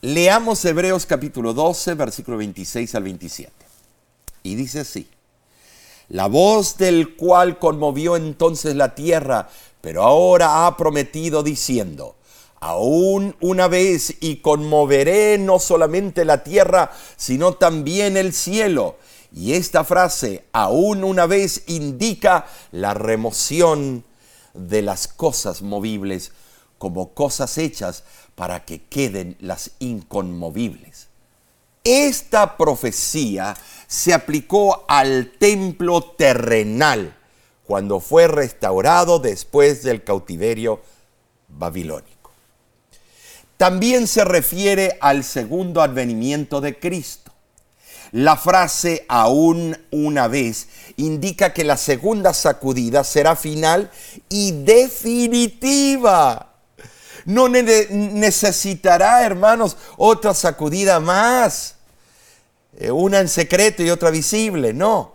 [0.00, 3.52] leamos Hebreos capítulo 12, versículo 26 al 27.
[4.44, 5.08] Y dice así
[6.08, 9.48] la voz del cual conmovió entonces la tierra,
[9.80, 12.16] pero ahora ha prometido diciendo,
[12.60, 18.96] aún una vez y conmoveré no solamente la tierra, sino también el cielo.
[19.32, 24.04] Y esta frase, aún una vez, indica la remoción
[24.54, 26.32] de las cosas movibles
[26.78, 31.08] como cosas hechas para que queden las inconmovibles.
[31.84, 33.56] Esta profecía
[33.88, 37.16] se aplicó al templo terrenal
[37.64, 40.82] cuando fue restaurado después del cautiverio
[41.48, 42.30] babilónico.
[43.56, 47.32] También se refiere al segundo advenimiento de Cristo.
[48.12, 53.90] La frase aún una vez indica que la segunda sacudida será final
[54.28, 56.54] y definitiva.
[57.24, 61.77] No necesitará, hermanos, otra sacudida más.
[62.76, 65.14] Eh, una en secreto y otra visible, no.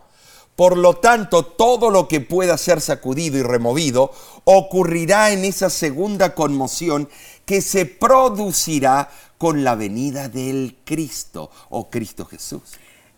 [0.55, 4.11] Por lo tanto, todo lo que pueda ser sacudido y removido
[4.43, 7.09] ocurrirá en esa segunda conmoción
[7.45, 12.73] que se producirá con la venida del Cristo o Cristo Jesús.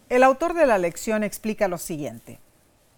[0.09, 2.39] El autor de la lección explica lo siguiente.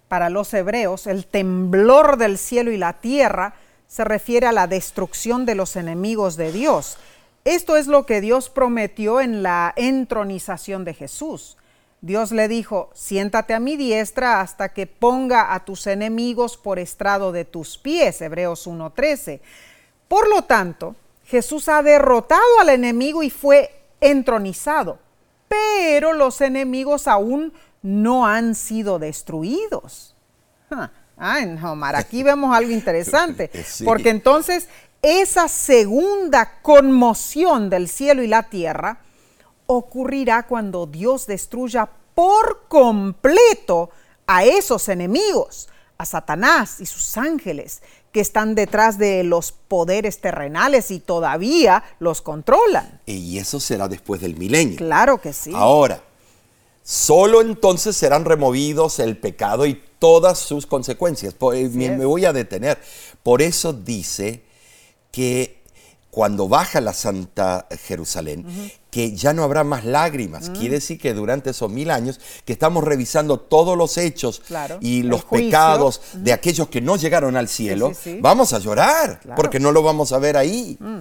[0.08, 3.56] Para los hebreos, el temblor del cielo y la tierra
[3.88, 6.98] se refiere a la destrucción de los enemigos de Dios.
[7.48, 11.56] Esto es lo que Dios prometió en la entronización de Jesús.
[12.02, 17.32] Dios le dijo, siéntate a mi diestra hasta que ponga a tus enemigos por estrado
[17.32, 19.40] de tus pies, Hebreos 1.13.
[20.10, 25.00] Por lo tanto, Jesús ha derrotado al enemigo y fue entronizado,
[25.48, 30.14] pero los enemigos aún no han sido destruidos.
[31.18, 33.50] Ah, en Omar, aquí vemos algo interesante,
[33.86, 34.68] porque entonces
[35.02, 39.02] esa segunda conmoción del cielo y la tierra
[39.68, 43.90] ocurrirá cuando Dios destruya por completo
[44.26, 47.82] a esos enemigos, a Satanás y sus ángeles,
[48.12, 53.02] que están detrás de los poderes terrenales y todavía los controlan.
[53.06, 54.78] Y eso será después del milenio.
[54.78, 55.52] Claro que sí.
[55.54, 56.02] Ahora,
[56.84, 61.36] solo entonces serán removidos el pecado y todas sus consecuencias.
[61.40, 62.80] me, voy a detener.
[63.22, 64.47] Por eso dice
[65.18, 65.64] que
[66.12, 68.46] cuando baja la Santa Jerusalén,
[68.92, 70.52] que ya no habrá más lágrimas.
[70.52, 74.44] Quiere decir que durante esos mil años que estamos revisando todos los hechos
[74.80, 79.72] y los pecados de aquellos que no llegaron al cielo, vamos a llorar porque no
[79.72, 80.78] lo vamos a ver ahí.
[80.80, 81.00] Mm.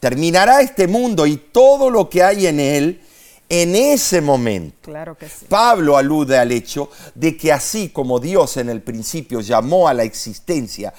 [0.00, 3.02] Terminará este mundo y todo lo que hay en él
[3.50, 4.90] en ese momento.
[4.90, 5.44] Claro que sí.
[5.46, 10.04] Pablo alude al hecho de que así como Dios en el principio llamó a la
[10.04, 10.94] existencia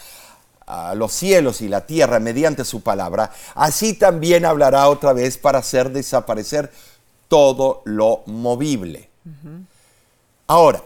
[0.96, 5.92] los cielos y la tierra mediante su palabra, así también hablará otra vez para hacer
[5.92, 6.72] desaparecer
[7.28, 9.10] todo lo movible.
[10.48, 10.84] Ahora,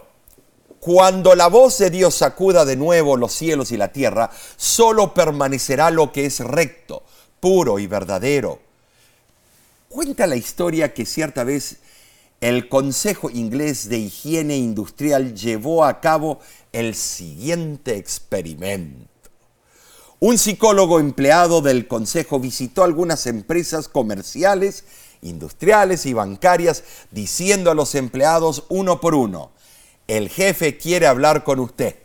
[0.80, 5.92] cuando la voz de Dios sacuda de nuevo los cielos y la tierra, solo permanecerá
[5.92, 7.04] lo que es recto,
[7.40, 8.60] puro y verdadero
[9.94, 11.78] Cuenta la historia que cierta vez
[12.42, 16.40] el Consejo Inglés de Higiene Industrial llevó a cabo
[16.72, 19.13] el siguiente experimento.
[20.26, 24.86] Un psicólogo empleado del Consejo visitó algunas empresas comerciales,
[25.22, 29.52] industriales y bancarias diciendo a los empleados uno por uno,
[30.08, 31.98] el jefe quiere hablar con usted.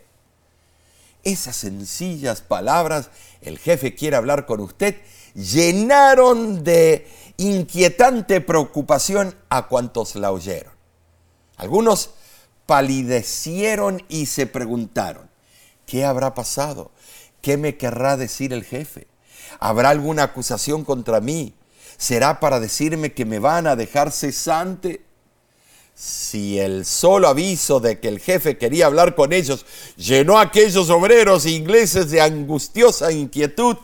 [1.23, 4.97] Esas sencillas palabras, el jefe quiere hablar con usted,
[5.33, 10.73] llenaron de inquietante preocupación a cuantos la oyeron.
[11.55, 12.09] Algunos
[12.65, 15.29] palidecieron y se preguntaron,
[15.85, 16.91] ¿qué habrá pasado?
[17.41, 19.07] ¿Qué me querrá decir el jefe?
[19.59, 21.53] ¿Habrá alguna acusación contra mí?
[21.97, 25.01] ¿Será para decirme que me van a dejar cesante?
[25.95, 29.65] Si el solo aviso de que el jefe quería hablar con ellos
[29.97, 33.77] llenó a aquellos obreros ingleses de angustiosa inquietud,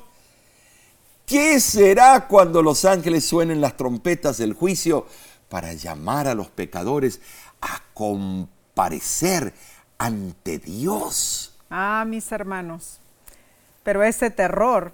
[1.25, 5.07] ¿Qué será cuando los ángeles suenen las trompetas del juicio
[5.49, 7.19] para llamar a los pecadores
[7.61, 9.53] a comparecer
[9.97, 11.55] ante Dios?
[11.71, 12.99] Ah, mis hermanos,
[13.85, 14.91] pero ese terror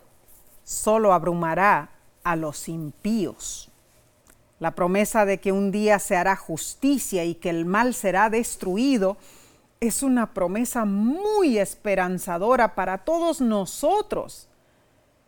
[0.64, 1.90] solo abrumará
[2.24, 3.72] a los impíos.
[4.60, 9.18] La promesa de que un día se hará justicia y que el mal será destruido
[9.80, 14.48] es una promesa muy esperanzadora para todos nosotros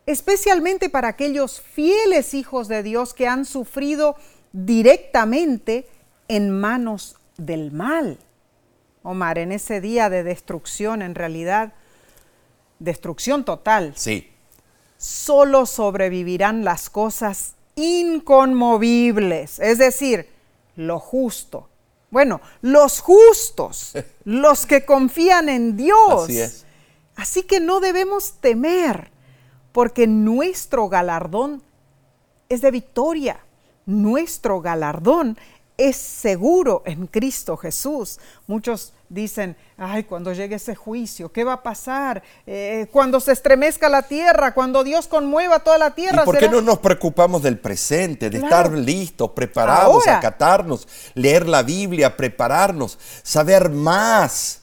[0.06, 4.16] especialmente para aquellos fieles hijos de Dios que han sufrido
[4.52, 5.88] directamente
[6.28, 8.18] en manos del mal.
[9.02, 11.74] Omar, en ese día de destrucción, en realidad,
[12.84, 13.94] destrucción total.
[13.96, 14.30] Sí.
[14.98, 20.30] Solo sobrevivirán las cosas inconmovibles, es decir,
[20.76, 21.70] lo justo.
[22.12, 23.94] Bueno, los justos,
[24.26, 26.24] los que confían en Dios.
[26.26, 26.66] Así es.
[27.16, 29.12] Así que no debemos temer
[29.72, 31.64] porque nuestro galardón
[32.50, 33.40] es de victoria.
[33.86, 35.38] Nuestro galardón
[35.78, 38.20] es seguro en Cristo Jesús.
[38.48, 42.24] Muchos dicen, ay, cuando llegue ese juicio, ¿qué va a pasar?
[42.48, 46.24] Eh, cuando se estremezca la tierra, cuando Dios conmueva toda la tierra.
[46.24, 51.62] ¿Y por qué no nos preocupamos del presente, de estar listos, preparados, acatarnos, leer la
[51.62, 54.63] Biblia, prepararnos, saber más?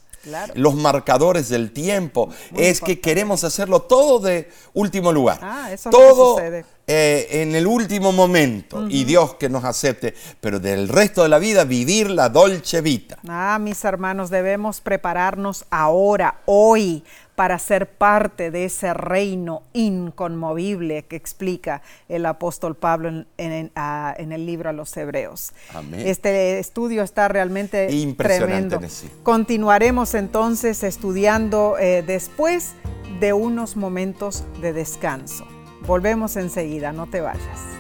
[0.55, 2.29] Los marcadores del tiempo.
[2.57, 5.39] es que queremos hacerlo todo de último lugar.
[5.43, 6.39] Ah, eso todo
[6.87, 8.87] eh, en el último momento.
[8.89, 10.15] Y Dios que nos acepte.
[10.41, 13.19] Pero del resto de la vida vivir la dolce vita.
[13.29, 17.05] Ah, mis hermanos, debemos prepararnos ahora, hoy,
[17.41, 24.69] para ser parte de ese reino inconmovible que explica el apóstol Pablo en, el libro
[24.69, 25.55] a los Hebreos.
[25.97, 27.89] Este estudio está realmente
[28.19, 28.79] tremendo.
[29.23, 32.75] Continuaremos entonces estudiando eh, después
[33.21, 35.47] de unos momentos de descanso.
[35.87, 37.80] Volvemos enseguida, no te vayas.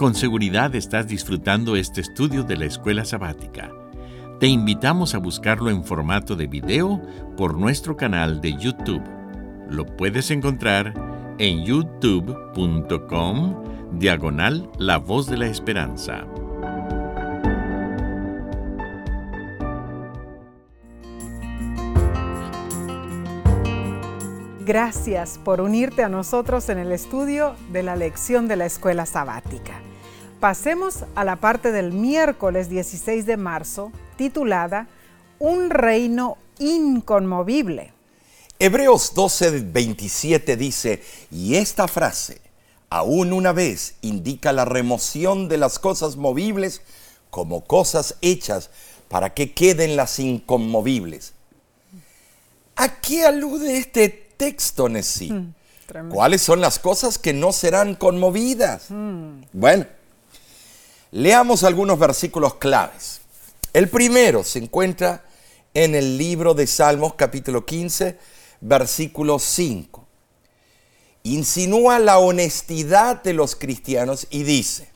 [0.00, 3.70] Con seguridad estás disfrutando este estudio de la escuela sabática.
[4.38, 7.02] Te invitamos a buscarlo en formato de video
[7.36, 9.02] por nuestro canal de YouTube.
[9.68, 10.94] Lo puedes encontrar
[11.36, 12.98] en youtube.com
[13.98, 16.24] diagonal La Voz de la Esperanza.
[24.64, 29.82] Gracias por unirte a nosotros en el estudio de la lección de la escuela sabática.
[30.40, 34.88] Pasemos a la parte del miércoles 16 de marzo titulada
[35.38, 37.92] Un reino inconmovible.
[38.58, 42.40] Hebreos 12, 27 dice, y esta frase,
[42.88, 46.80] aún una vez, indica la remoción de las cosas movibles
[47.28, 48.70] como cosas hechas
[49.08, 51.34] para que queden las inconmovibles.
[52.76, 55.32] ¿A qué alude este texto, Nessie?
[55.32, 55.52] Hmm,
[56.08, 58.86] ¿Cuáles son las cosas que no serán conmovidas?
[58.88, 59.42] Hmm.
[59.52, 59.84] Bueno,
[61.12, 63.20] Leamos algunos versículos claves.
[63.72, 65.24] El primero se encuentra
[65.74, 68.16] en el libro de Salmos capítulo 15,
[68.60, 70.06] versículo 5.
[71.24, 74.88] Insinúa la honestidad de los cristianos y dice,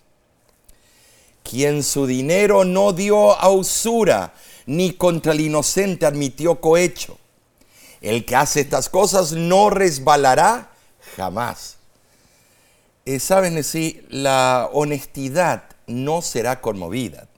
[1.42, 4.34] quien su dinero no dio a usura,
[4.66, 7.18] ni contra el inocente admitió cohecho.
[8.00, 10.70] El que hace estas cosas no resbalará
[11.16, 11.76] jamás.
[13.04, 17.28] Eh, Saben, decir, la honestidad no será conmovida.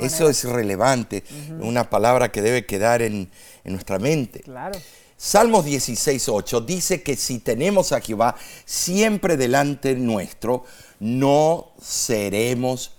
[0.00, 1.22] Eso es relevante,
[1.60, 3.30] una palabra que debe quedar en,
[3.64, 4.40] nuestra mente.
[4.40, 4.78] Claro.
[5.16, 10.64] Salmos 16.8 dice que si tenemos a Jehová siempre delante nuestro,
[11.00, 12.96] no seremos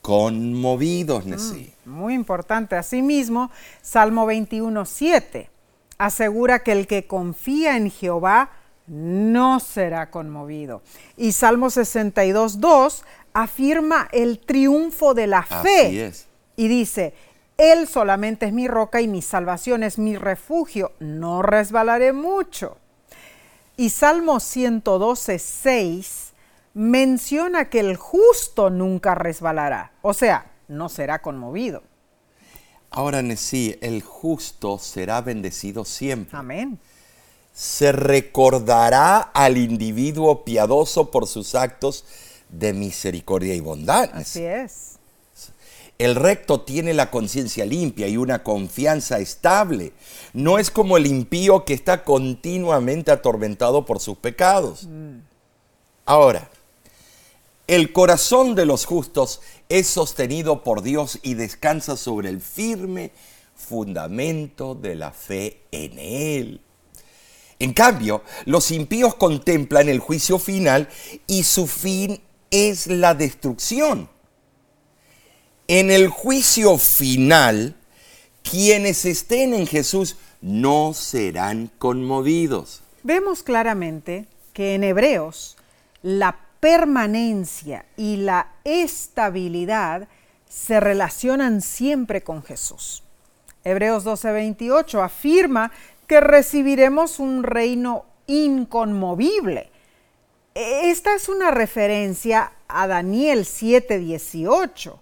[0.00, 1.26] conmovidos.
[1.26, 2.76] Mm, muy importante.
[2.76, 3.50] Asimismo,
[3.82, 5.48] Salmo 21.7
[5.98, 8.50] asegura que el que confía en Jehová
[8.86, 10.82] no será conmovido.
[11.16, 13.02] Y Salmo 62.2
[13.42, 16.12] afirma el triunfo de la fe.
[16.56, 17.14] Y dice,
[17.56, 22.76] Él solamente es mi roca y mi salvación es mi refugio, no resbalaré mucho.
[23.76, 26.32] Y Salmo 112, 6
[26.74, 31.82] menciona que el justo nunca resbalará, o sea, no será conmovido.
[32.90, 36.36] Ahora, sí, el justo será bendecido siempre.
[36.36, 36.78] Amén.
[37.52, 42.04] Se recordará al individuo piadoso por sus actos
[42.48, 44.10] de misericordia y bondad.
[44.12, 44.98] Así es.
[45.98, 49.92] El recto tiene la conciencia limpia y una confianza estable.
[50.32, 54.84] No es como el impío que está continuamente atormentado por sus pecados.
[54.84, 55.18] Mm.
[56.06, 56.50] Ahora,
[57.66, 63.10] el corazón de los justos es sostenido por Dios y descansa sobre el firme
[63.56, 66.60] fundamento de la fe en Él.
[67.58, 70.88] En cambio, los impíos contemplan el juicio final
[71.26, 72.20] y su fin
[72.50, 74.08] es la destrucción.
[75.66, 77.76] En el juicio final,
[78.42, 82.82] quienes estén en Jesús no serán conmovidos.
[83.02, 85.56] Vemos claramente que en Hebreos
[86.02, 90.08] la permanencia y la estabilidad
[90.48, 93.02] se relacionan siempre con Jesús.
[93.64, 95.70] Hebreos 12:28 afirma
[96.06, 99.70] que recibiremos un reino inconmovible
[100.58, 104.98] esta es una referencia a Daniel 7:18,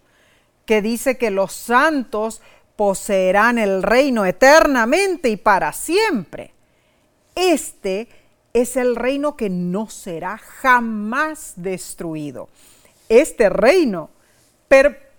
[0.67, 2.43] que dice que los santos
[2.77, 6.53] poseerán el reino eternamente y para siempre.
[7.35, 8.09] Este
[8.53, 12.51] es el reino que no será jamás destruido.
[13.09, 14.11] Este reino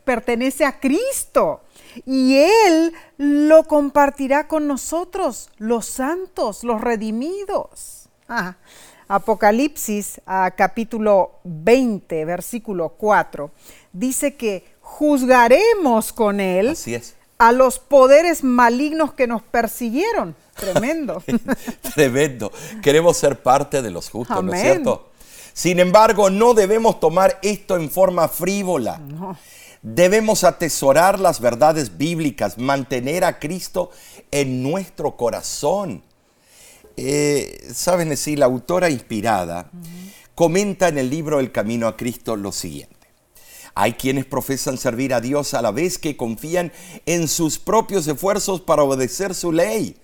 [0.04, 1.62] pertenece a Cristo
[2.06, 8.08] y Él lo compartirá con nosotros, los santos, los redimidos.
[8.30, 8.58] Ah,
[9.08, 10.22] Apocalipsis
[10.56, 13.52] capítulo 20, versículo 4,
[13.94, 16.78] dice que juzgaremos con Él
[17.38, 20.36] a los poderes malignos que nos persiguieron.
[20.56, 21.24] Tremendo.
[21.96, 22.52] Tremendo.
[22.82, 25.12] Queremos ser parte de los justos, ¿no es cierto?
[25.54, 29.00] Sin embargo, no debemos tomar esto en forma frívola.
[29.82, 33.92] Debemos atesorar las verdades bíblicas, mantener a Cristo
[34.32, 36.04] en nuestro corazón.
[36.98, 39.70] Eh, Saben decir, la autora inspirada
[40.34, 42.96] comenta en el libro El Camino a Cristo lo siguiente.
[43.76, 46.72] Hay quienes profesan servir a Dios a la vez que confían
[47.06, 49.96] en sus propios esfuerzos para obedecer su ley,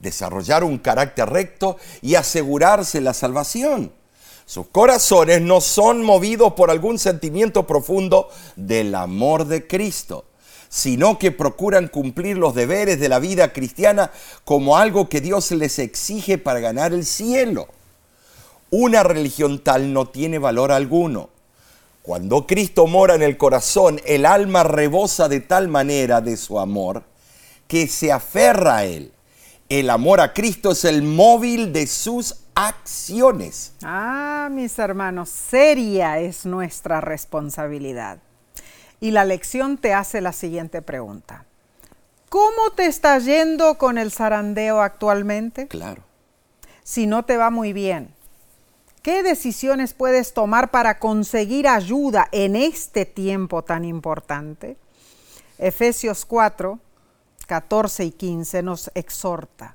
[0.00, 3.92] desarrollar un carácter recto y asegurarse la salvación.
[4.44, 10.24] Sus corazones no son movidos por algún sentimiento profundo del amor de Cristo,
[10.72, 14.10] sino que procuran cumplir los deberes de la vida cristiana
[14.46, 17.68] como algo que Dios les exige para ganar el cielo.
[18.70, 21.28] Una religión tal no tiene valor alguno.
[22.00, 27.02] Cuando Cristo mora en el corazón, el alma rebosa de tal manera de su amor
[27.68, 29.12] que se aferra a Él.
[29.68, 33.74] El amor a Cristo es el móvil de sus acciones.
[33.82, 38.20] Ah, mis hermanos, seria es nuestra responsabilidad.
[39.02, 41.44] Y la lección te hace la siguiente pregunta.
[42.28, 45.66] ¿Cómo te está yendo con el zarandeo actualmente?
[45.66, 46.04] Claro.
[46.84, 48.14] Si no te va muy bien,
[49.02, 54.76] ¿qué decisiones puedes tomar para conseguir ayuda en este tiempo tan importante?
[55.58, 56.78] Efesios 4,
[57.48, 59.74] 14 y 15 nos exhorta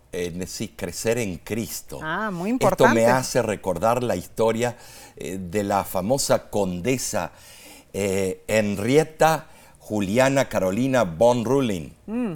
[0.11, 1.99] eh, crecer en Cristo.
[2.01, 2.83] Ah, muy importante.
[2.83, 4.77] Esto me hace recordar la historia
[5.15, 7.31] eh, de la famosa condesa
[7.93, 9.47] eh, Henrietta
[9.79, 11.89] Juliana Carolina von Ruling.
[12.07, 12.33] Mm.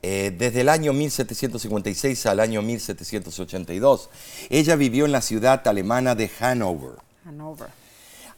[0.00, 4.10] Eh, desde el año 1756 al año 1782.
[4.48, 6.96] Ella vivió en la ciudad alemana de Hanover.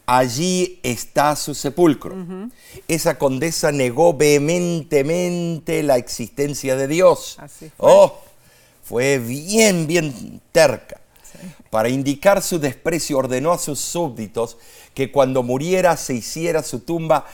[0.07, 2.15] Allí está su sepulcro.
[2.87, 7.37] Esa condesa negó vehementemente la existencia de Dios.
[7.39, 7.89] Así fue.
[7.89, 8.19] Oh,
[8.91, 10.99] fue bien, bien terca.
[11.69, 14.57] Para indicar su desprecio ordenó a sus súbditos
[14.93, 17.25] que cuando muriera se hiciera su tumba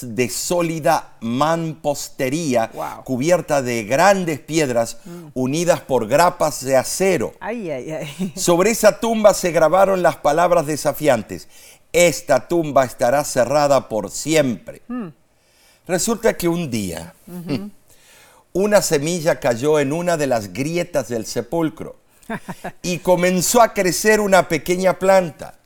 [0.00, 2.70] de sólida mampostería
[3.04, 5.26] cubierta de grandes piedras mm.
[5.34, 7.34] unidas por grapas de acero.
[8.34, 11.48] Sobre esa tumba se grabaron las palabras desafiantes.
[11.92, 14.80] Esta tumba estará cerrada por siempre.
[14.88, 15.08] Mm.
[15.86, 17.12] Resulta que un día
[18.56, 21.96] una semilla cayó en una de las grietas del sepulcro
[22.82, 25.58] y comenzó a crecer una pequeña planta.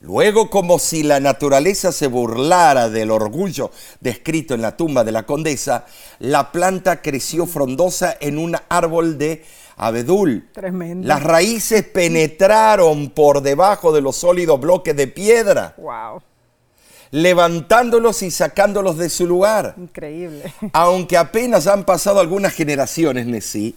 [0.00, 5.26] Luego, como si la naturaleza se burlara del orgullo descrito en la tumba de la
[5.26, 5.86] condesa,
[6.18, 9.44] la planta creció frondosa en un árbol de
[9.76, 10.48] abedul.
[10.52, 11.06] Tremendo.
[11.06, 15.74] Las raíces penetraron por debajo de los sólidos bloques de piedra.
[15.78, 16.20] Wow.
[17.10, 19.74] Levantándolos y sacándolos de su lugar.
[19.76, 20.52] Increíble.
[20.72, 23.74] Aunque apenas han pasado algunas generaciones, Nessie,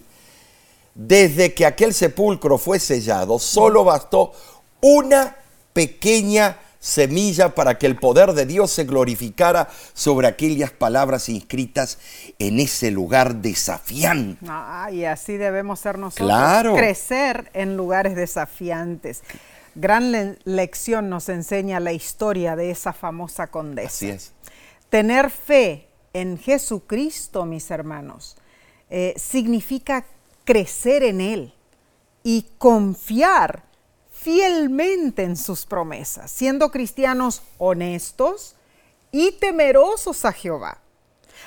[0.94, 4.32] desde que aquel sepulcro fue sellado, solo bastó
[4.80, 5.36] una
[5.72, 11.98] pequeña semilla para que el poder de Dios se glorificara sobre aquellas palabras inscritas
[12.40, 14.44] en ese lugar desafiante.
[14.48, 16.26] Ah, y así debemos ser nosotros.
[16.26, 16.74] Claro.
[16.74, 19.22] Crecer en lugares desafiantes.
[19.76, 23.86] Gran lección nos enseña la historia de esa famosa condesa.
[23.86, 24.32] Así es.
[24.90, 28.36] Tener fe en Jesucristo, mis hermanos,
[28.90, 30.04] eh, significa
[30.44, 31.54] crecer en Él
[32.24, 33.62] y confiar
[34.22, 38.54] fielmente en sus promesas, siendo cristianos honestos
[39.10, 40.78] y temerosos a Jehová.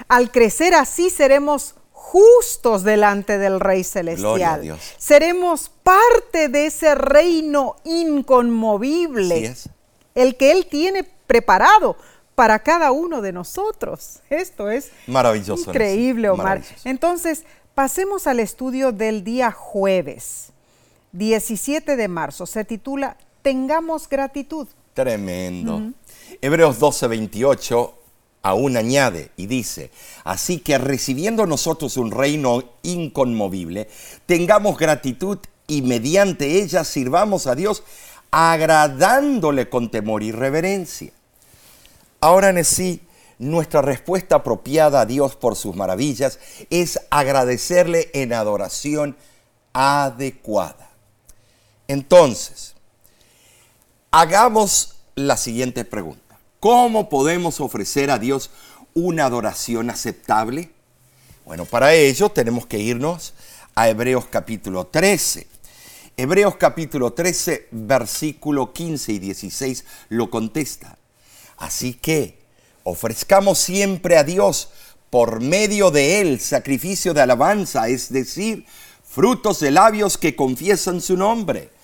[0.07, 4.78] Al crecer así seremos justos delante del Rey Celestial.
[4.97, 9.55] Seremos parte de ese reino inconmovible,
[10.13, 11.95] el que Él tiene preparado
[12.36, 14.19] para cada uno de nosotros.
[14.30, 15.71] Esto es maravilloso.
[15.71, 16.61] Increíble, Omar.
[16.84, 17.45] Entonces,
[17.76, 20.53] Pasemos al estudio del día jueves,
[21.18, 22.45] 17 de marzo.
[22.45, 24.68] Se titula Tengamos gratitud.
[24.93, 25.91] Tremendo.
[26.41, 27.93] Hebreos 12, 28
[28.41, 29.89] aún añade y dice,
[30.24, 33.89] así que recibiendo nosotros un reino inconmovible,
[34.28, 37.84] tengamos gratitud y mediante ella sirvamos a Dios
[38.30, 41.11] agradándole con temor y reverencia.
[42.20, 43.01] Ahora en sí,
[43.39, 46.39] nuestra respuesta apropiada a Dios por sus maravillas
[46.70, 49.18] es agradecerle en adoración
[49.74, 50.94] adecuada.
[51.88, 52.73] Entonces,
[54.11, 56.39] hagamos la siguiente pregunta.
[56.59, 58.49] ¿Cómo podemos ofrecer a Dios
[58.93, 60.71] una adoración aceptable?
[61.45, 63.33] Bueno, para ello tenemos que irnos
[63.75, 65.47] a Hebreos capítulo 13.
[66.17, 70.97] Hebreos capítulo 13, versículo 15 y 16 lo contesta.
[71.57, 72.39] Así que
[72.83, 74.69] ofrezcamos siempre a Dios
[75.09, 78.65] por medio de él sacrificio de alabanza, es decir,
[79.03, 81.74] frutos de labios que confiesan su nombre.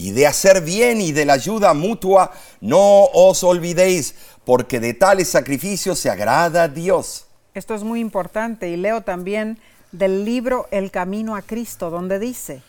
[0.00, 2.32] Y de hacer bien y de la ayuda mutua,
[2.62, 4.14] no os olvidéis,
[4.46, 7.26] porque de tales sacrificios se agrada a Dios.
[7.52, 9.58] Esto es muy importante y leo también
[9.92, 12.62] del libro El Camino a Cristo, donde dice,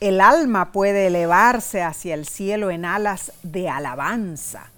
[0.00, 4.71] el alma puede elevarse hacia el cielo en alas de alabanza.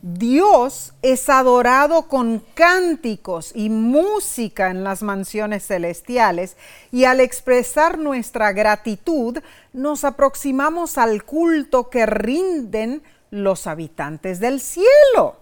[0.00, 6.56] Dios es adorado con cánticos y música en las mansiones celestiales
[6.92, 9.38] y al expresar nuestra gratitud
[9.72, 15.40] nos aproximamos al culto que rinden los habitantes del cielo.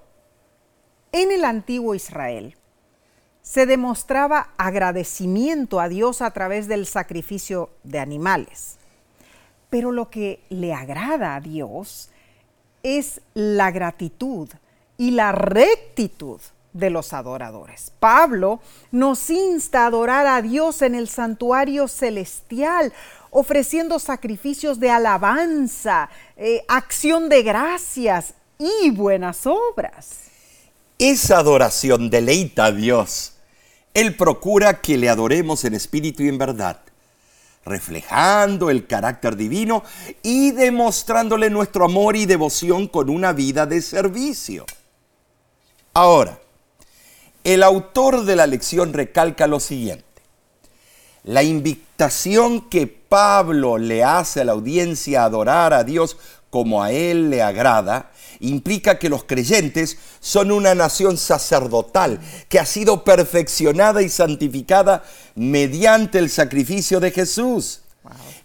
[1.12, 2.56] En el antiguo Israel
[3.42, 8.78] se demostraba agradecimiento a Dios a través del sacrificio de animales.
[9.68, 12.10] Pero lo que le agrada a Dios
[12.86, 14.48] es la gratitud
[14.96, 16.40] y la rectitud
[16.72, 17.90] de los adoradores.
[17.98, 18.60] Pablo
[18.92, 22.92] nos insta a adorar a Dios en el santuario celestial,
[23.30, 30.20] ofreciendo sacrificios de alabanza, eh, acción de gracias y buenas obras.
[30.96, 33.32] Esa adoración deleita a Dios.
[33.94, 36.80] Él procura que le adoremos en espíritu y en verdad,
[37.66, 39.82] reflejando el carácter divino
[40.22, 44.64] y demostrándole nuestro amor y devoción con una vida de servicio.
[45.92, 46.38] Ahora,
[47.44, 50.04] el autor de la lección recalca lo siguiente.
[51.24, 56.16] La invitación que Pablo le hace a la audiencia a adorar a Dios
[56.50, 62.66] como a él le agrada, implica que los creyentes son una nación sacerdotal que ha
[62.66, 67.82] sido perfeccionada y santificada mediante el sacrificio de Jesús.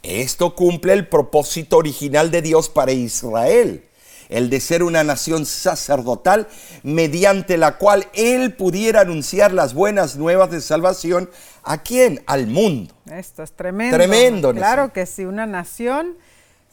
[0.04, 3.86] Esto cumple el propósito original de Dios para Israel,
[4.30, 6.48] el de ser una nación sacerdotal
[6.82, 11.30] mediante la cual Él pudiera anunciar las buenas nuevas de salvación
[11.64, 12.24] a quién?
[12.26, 12.94] Al mundo.
[13.12, 13.96] Esto es tremendo.
[13.96, 14.54] Tremendo.
[14.54, 16.16] Claro que sí, una nación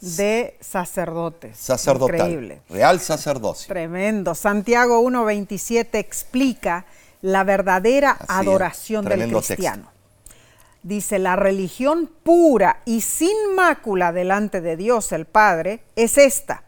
[0.01, 1.57] de sacerdotes.
[1.57, 2.15] Sacerdotal.
[2.15, 2.61] Increíble.
[2.69, 3.67] Real sacerdocio.
[3.67, 4.35] Tremendo.
[4.35, 6.85] Santiago 1.27 explica
[7.21, 9.91] la verdadera Así adoración del cristiano.
[10.81, 16.63] Dice, la religión pura y sin mácula delante de Dios el Padre es esta,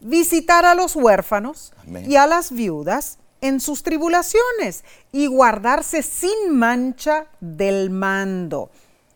[0.00, 2.10] visitar a los huérfanos Amén.
[2.10, 8.70] y a las viudas en sus tribulaciones y guardarse sin mancha del mando.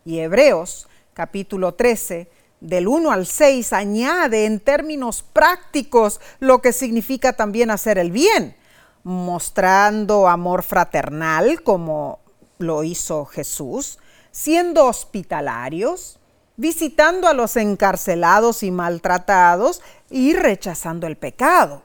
[0.04, 2.28] Y Hebreos capítulo 13
[2.61, 8.57] del 1 al 6 añade en términos prácticos lo que significa también hacer el bien,
[9.04, 12.20] mostrando amor fraternal como
[12.59, 13.98] lo hizo Jesús,
[14.30, 16.18] siendo hospitalarios,
[16.57, 21.82] visitando a los encarcelados y maltratados y rechazando el pecado.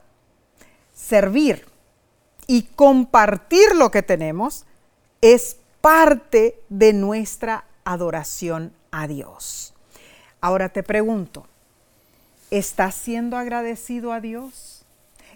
[0.93, 1.65] Servir
[2.47, 4.65] y compartir lo que tenemos
[5.21, 9.70] es parte de nuestra adoración a Dios.
[10.41, 11.45] Ahora te pregunto,
[12.49, 14.83] ¿estás siendo agradecido a Dios?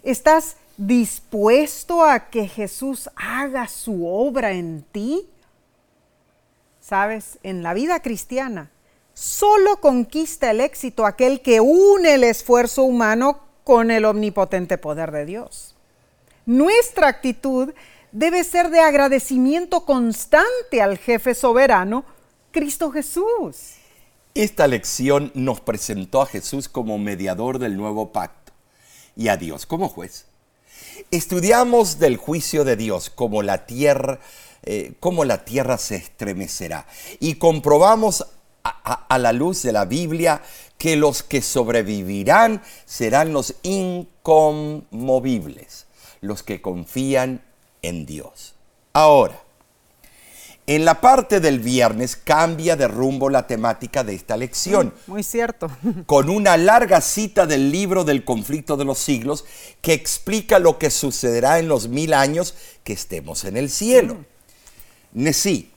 [0.02, 5.28] ¿Estás dispuesto a que Jesús haga su obra en ti?
[6.80, 8.70] Sabes, en la vida cristiana,
[9.14, 15.24] solo conquista el éxito aquel que une el esfuerzo humano con el omnipotente poder de
[15.24, 15.76] Dios.
[16.46, 17.72] Nuestra actitud
[18.10, 22.04] debe ser de agradecimiento constante al jefe soberano,
[22.50, 23.75] Cristo Jesús.
[24.36, 28.52] Esta lección nos presentó a Jesús como mediador del nuevo pacto
[29.16, 30.26] y a Dios como juez.
[31.10, 34.20] Estudiamos del juicio de Dios como la tierra,
[34.62, 36.86] eh, cómo la tierra se estremecerá
[37.18, 38.26] y comprobamos
[38.62, 40.42] a, a- la luz de la Biblia
[40.76, 45.86] que los que sobrevivirán serán los inconmovibles,
[46.20, 47.42] los que confían
[47.80, 48.54] en Dios.
[48.92, 49.40] Ahora,
[50.68, 54.92] En la parte del viernes cambia de rumbo la temática de esta lección.
[55.06, 55.70] Muy cierto.
[56.06, 59.44] Con una larga cita del libro del conflicto de los siglos
[59.80, 64.14] que explica lo que sucederá en los mil años que estemos en el cielo.
[64.14, 65.22] Mm.
[65.22, 65.70] Nesí,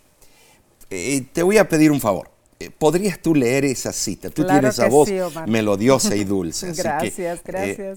[0.90, 2.32] eh, te voy a pedir un favor.
[2.60, 4.32] Eh, ¿Podrías tú leer esa cita?
[4.32, 5.08] Tú tienes esa voz
[5.48, 6.74] melodiosa y dulce.
[6.74, 7.96] gracias, gracias.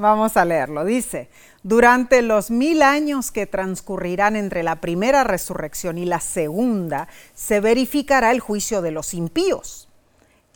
[0.00, 0.86] Vamos a leerlo.
[0.86, 1.28] Dice,
[1.62, 8.30] durante los mil años que transcurrirán entre la primera resurrección y la segunda, se verificará
[8.30, 9.88] el juicio de los impíos.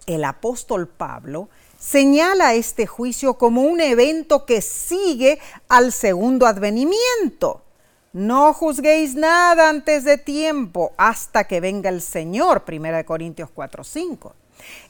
[0.07, 5.39] El apóstol Pablo señala este juicio como un evento que sigue
[5.69, 7.61] al segundo advenimiento.
[8.15, 14.33] No juzguéis nada antes de tiempo hasta que venga el Señor, 1 Corintios 4:5.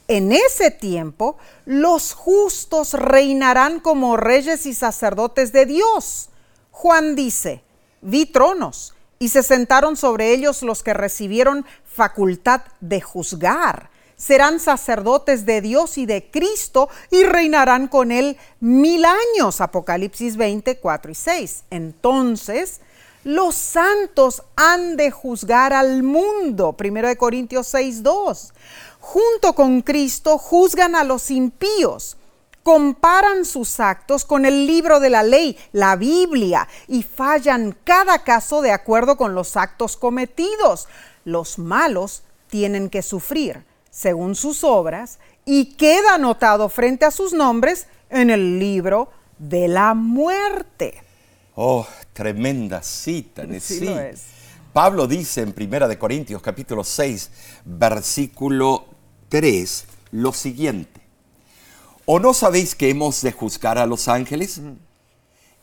[0.06, 6.28] En ese tiempo, los justos reinarán como reyes y sacerdotes de Dios.
[6.70, 7.62] Juan dice,
[8.02, 13.90] vi tronos y se sentaron sobre ellos los que recibieron facultad de juzgar.
[14.16, 19.62] Serán sacerdotes de Dios y de Cristo y reinarán con él mil años.
[19.62, 21.64] Apocalipsis 24 y 6.
[21.70, 22.80] Entonces,
[23.24, 26.76] los santos han de juzgar al mundo.
[26.78, 28.52] 1 Corintios 6, 2
[29.04, 32.16] junto con Cristo juzgan a los impíos,
[32.62, 38.62] comparan sus actos con el libro de la ley, la Biblia, y fallan cada caso
[38.62, 40.88] de acuerdo con los actos cometidos.
[41.26, 47.86] Los malos tienen que sufrir según sus obras y queda anotado frente a sus nombres
[48.08, 51.02] en el libro de la muerte.
[51.56, 53.86] Oh, tremenda cita, sí,
[54.72, 57.30] Pablo dice en Primera de Corintios capítulo 6,
[57.64, 58.93] versículo
[59.28, 61.00] 3 lo siguiente.
[62.06, 64.60] ¿O no sabéis que hemos de juzgar a los ángeles?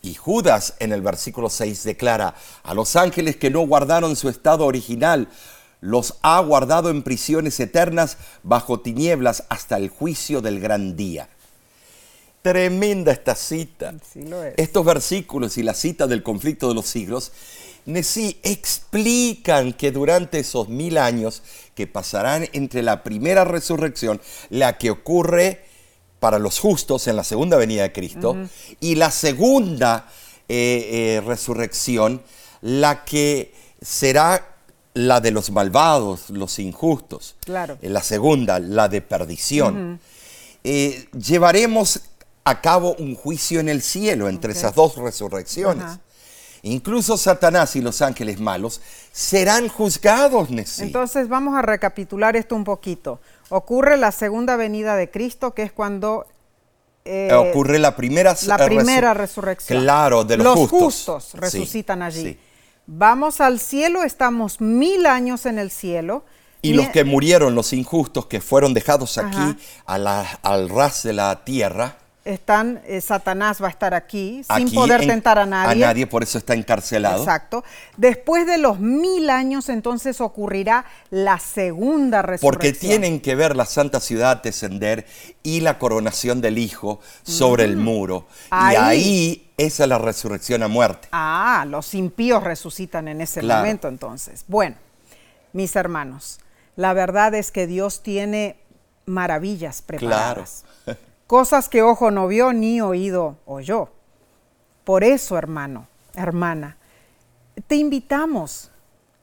[0.02, 4.66] Y Judas en el versículo 6 declara, a los ángeles que no guardaron su estado
[4.66, 5.30] original,
[5.80, 11.30] los ha guardado en prisiones eternas bajo tinieblas hasta el juicio del gran día.
[12.42, 13.94] Tremenda esta cita.
[14.58, 17.32] Estos versículos y la cita del conflicto de los siglos
[18.04, 21.42] sí explican que durante esos mil años
[21.76, 25.66] que pasarán entre la primera resurrección, la que ocurre
[26.20, 28.38] para los justos en la segunda venida de Cristo,
[28.80, 30.08] y la segunda
[30.48, 32.22] eh, eh, resurrección,
[32.62, 34.56] la que será
[34.94, 37.36] la de los malvados, los injustos.
[37.46, 37.78] Claro.
[37.82, 40.00] En la segunda, la de perdición.
[40.64, 42.02] Eh, llevaremos
[42.44, 46.00] a cabo un juicio en el cielo entre esas dos resurrecciones.
[46.64, 48.82] Incluso Satanás y los ángeles malos
[49.12, 50.50] serán juzgados,
[50.80, 53.20] Entonces vamos a recapitular esto un poquito.
[53.50, 56.28] Ocurre la segunda venida de Cristo, que es cuando...
[57.04, 59.82] Eh, ocurre la primera, la primera resurrección.
[59.82, 60.80] Claro, de los, justos.
[60.80, 62.38] justos resucitan allí.
[62.86, 66.24] Vamos al cielo, estamos mil años en el cielo.
[66.62, 71.98] Y los que murieron, los injustos, que fueron dejados aquí al ras de la tierra,
[72.24, 75.84] están, eh, Satanás va a estar aquí, sin poder tentar a nadie.
[75.84, 77.20] A nadie, por eso está encarcelado.
[77.20, 77.64] Exacto.
[77.98, 82.52] Después de los mil años, entonces ocurrirá la segunda resurrección.
[82.52, 85.08] Porque tienen que ver la santa ciudad descender
[85.42, 88.28] y la coronación del Hijo sobre el muro.
[88.52, 91.08] Y ahí esa es la resurrección a muerte.
[91.12, 94.46] Ah, los impíos resucitan en ese momento entonces.
[94.48, 94.76] Bueno,
[95.54, 96.40] mis hermanos,
[96.76, 98.58] la verdad es que Dios tiene
[99.06, 100.66] maravillas preparadas.
[100.86, 101.00] Claro
[101.32, 103.88] cosas que ojo no vio ni oído oyó.
[104.84, 106.76] Por eso, hermano, hermana,
[107.68, 108.70] te invitamos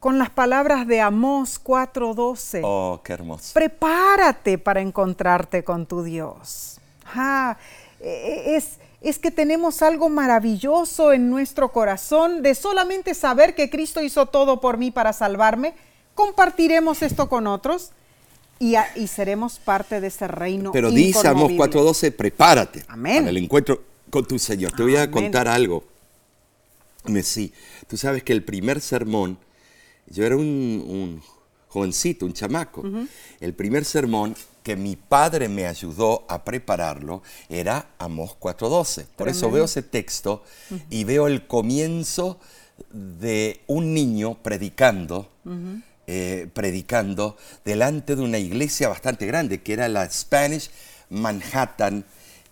[0.00, 2.62] con las palabras de Amós 4:12.
[2.64, 3.52] Oh, qué hermoso.
[3.52, 6.80] Prepárate para encontrarte con tu Dios.
[7.14, 7.59] Ah,
[8.00, 14.24] es, es que tenemos algo maravilloso en nuestro corazón de solamente saber que Cristo hizo
[14.24, 15.74] todo por mí para salvarme.
[16.14, 17.92] Compartiremos esto con otros
[18.59, 20.72] y, seremos parte de ese reino.
[20.72, 24.72] Pero dice Amos 4:12, prepárate para el encuentro con tu Señor.
[24.72, 25.84] Te voy a contar algo.
[27.22, 27.52] Sí,
[27.86, 29.38] tú sabes que el primer sermón,
[30.09, 31.22] yo era un,
[31.68, 32.82] jovencito, un chamaco.
[33.40, 39.06] El primer sermón que mi padre me ayudó a prepararlo era Amos 4:12.
[39.16, 40.42] Por eso veo ese texto
[40.90, 42.38] y veo el comienzo
[42.90, 45.30] de un niño predicando.
[46.11, 47.36] Eh, predicando
[47.66, 50.70] delante de una iglesia bastante grande, que era la Spanish
[51.11, 52.02] Manhattan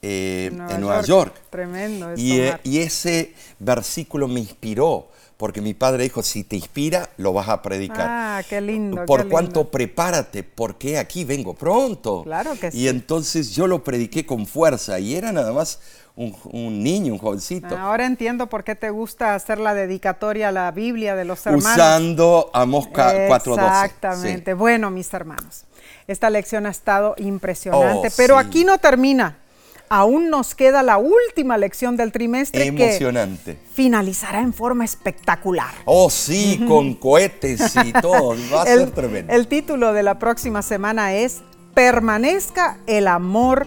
[0.03, 1.35] eh, en Nueva York.
[1.49, 2.13] Tremendo.
[2.19, 7.33] Y, eh, y, ese versículo me inspiró porque mi padre dijo, si te inspira, lo
[7.33, 8.07] vas a predicar.
[8.09, 9.05] Ah, qué lindo.
[9.05, 12.23] Por qué cuanto prepárate, porque aquí vengo pronto.
[12.25, 12.79] Claro que sí.
[12.79, 15.81] Y entonces yo lo prediqué con fuerza y era nada más
[16.15, 17.77] un, un niño, un jovencito.
[17.77, 21.67] Ahora entiendo por qué te gusta hacer la dedicatoria a la Biblia de los hermanos.
[21.71, 23.53] Usando Amos 4.12.
[23.53, 24.53] Exactamente.
[24.53, 24.57] Sí.
[24.57, 25.65] Bueno, mis hermanos,
[26.07, 28.47] esta lección ha estado impresionante, Oh, pero sí.
[28.47, 29.37] aquí no termina.
[29.89, 33.55] Aún nos queda la última lección del trimestre Emocionante.
[33.55, 35.73] que finalizará en forma espectacular.
[35.85, 38.35] Oh, sí, con cohetes y todo.
[38.53, 39.33] Va a ser El, tremendo.
[39.33, 41.43] el título de la próxima semana es
[41.75, 43.67] Permanezca el amor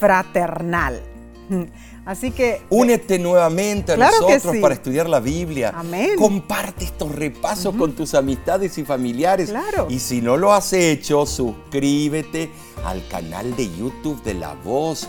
[0.00, 1.00] fraternal.
[2.06, 4.60] Así que Únete nuevamente a Claro nosotros sí.
[4.60, 5.72] para estudiar la Biblia.
[5.76, 6.16] Amén.
[6.18, 9.50] Comparte estos repasos con tus amistades y familiares.
[9.50, 9.86] Claro.
[9.90, 12.50] Y si no lo has hecho, suscríbete
[12.84, 15.08] al canal de YouTube de La Voz.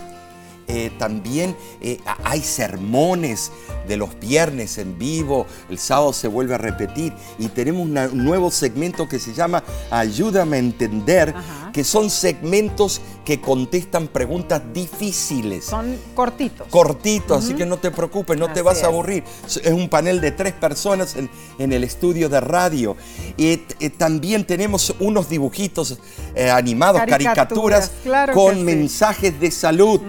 [0.68, 3.50] Eh, también eh, hay sermones
[3.88, 8.50] de los viernes en vivo, el sábado se vuelve a repetir y tenemos un nuevo
[8.50, 11.34] segmento que se llama Ayúdame a entender.
[11.72, 16.66] Que son segmentos que contestan preguntas difíciles son cortitos.
[16.68, 19.24] cortito, así que no te preocupes, no te vas a aburrir.
[19.46, 22.96] Es un panel de tres personas en, en el estudio de radio.
[23.36, 25.98] Y eh, también tenemos unos dibujitos
[26.34, 28.62] eh, animados, Caricaturas, caricaturas, claro que con sí.
[28.62, 30.00] mensajes de salud.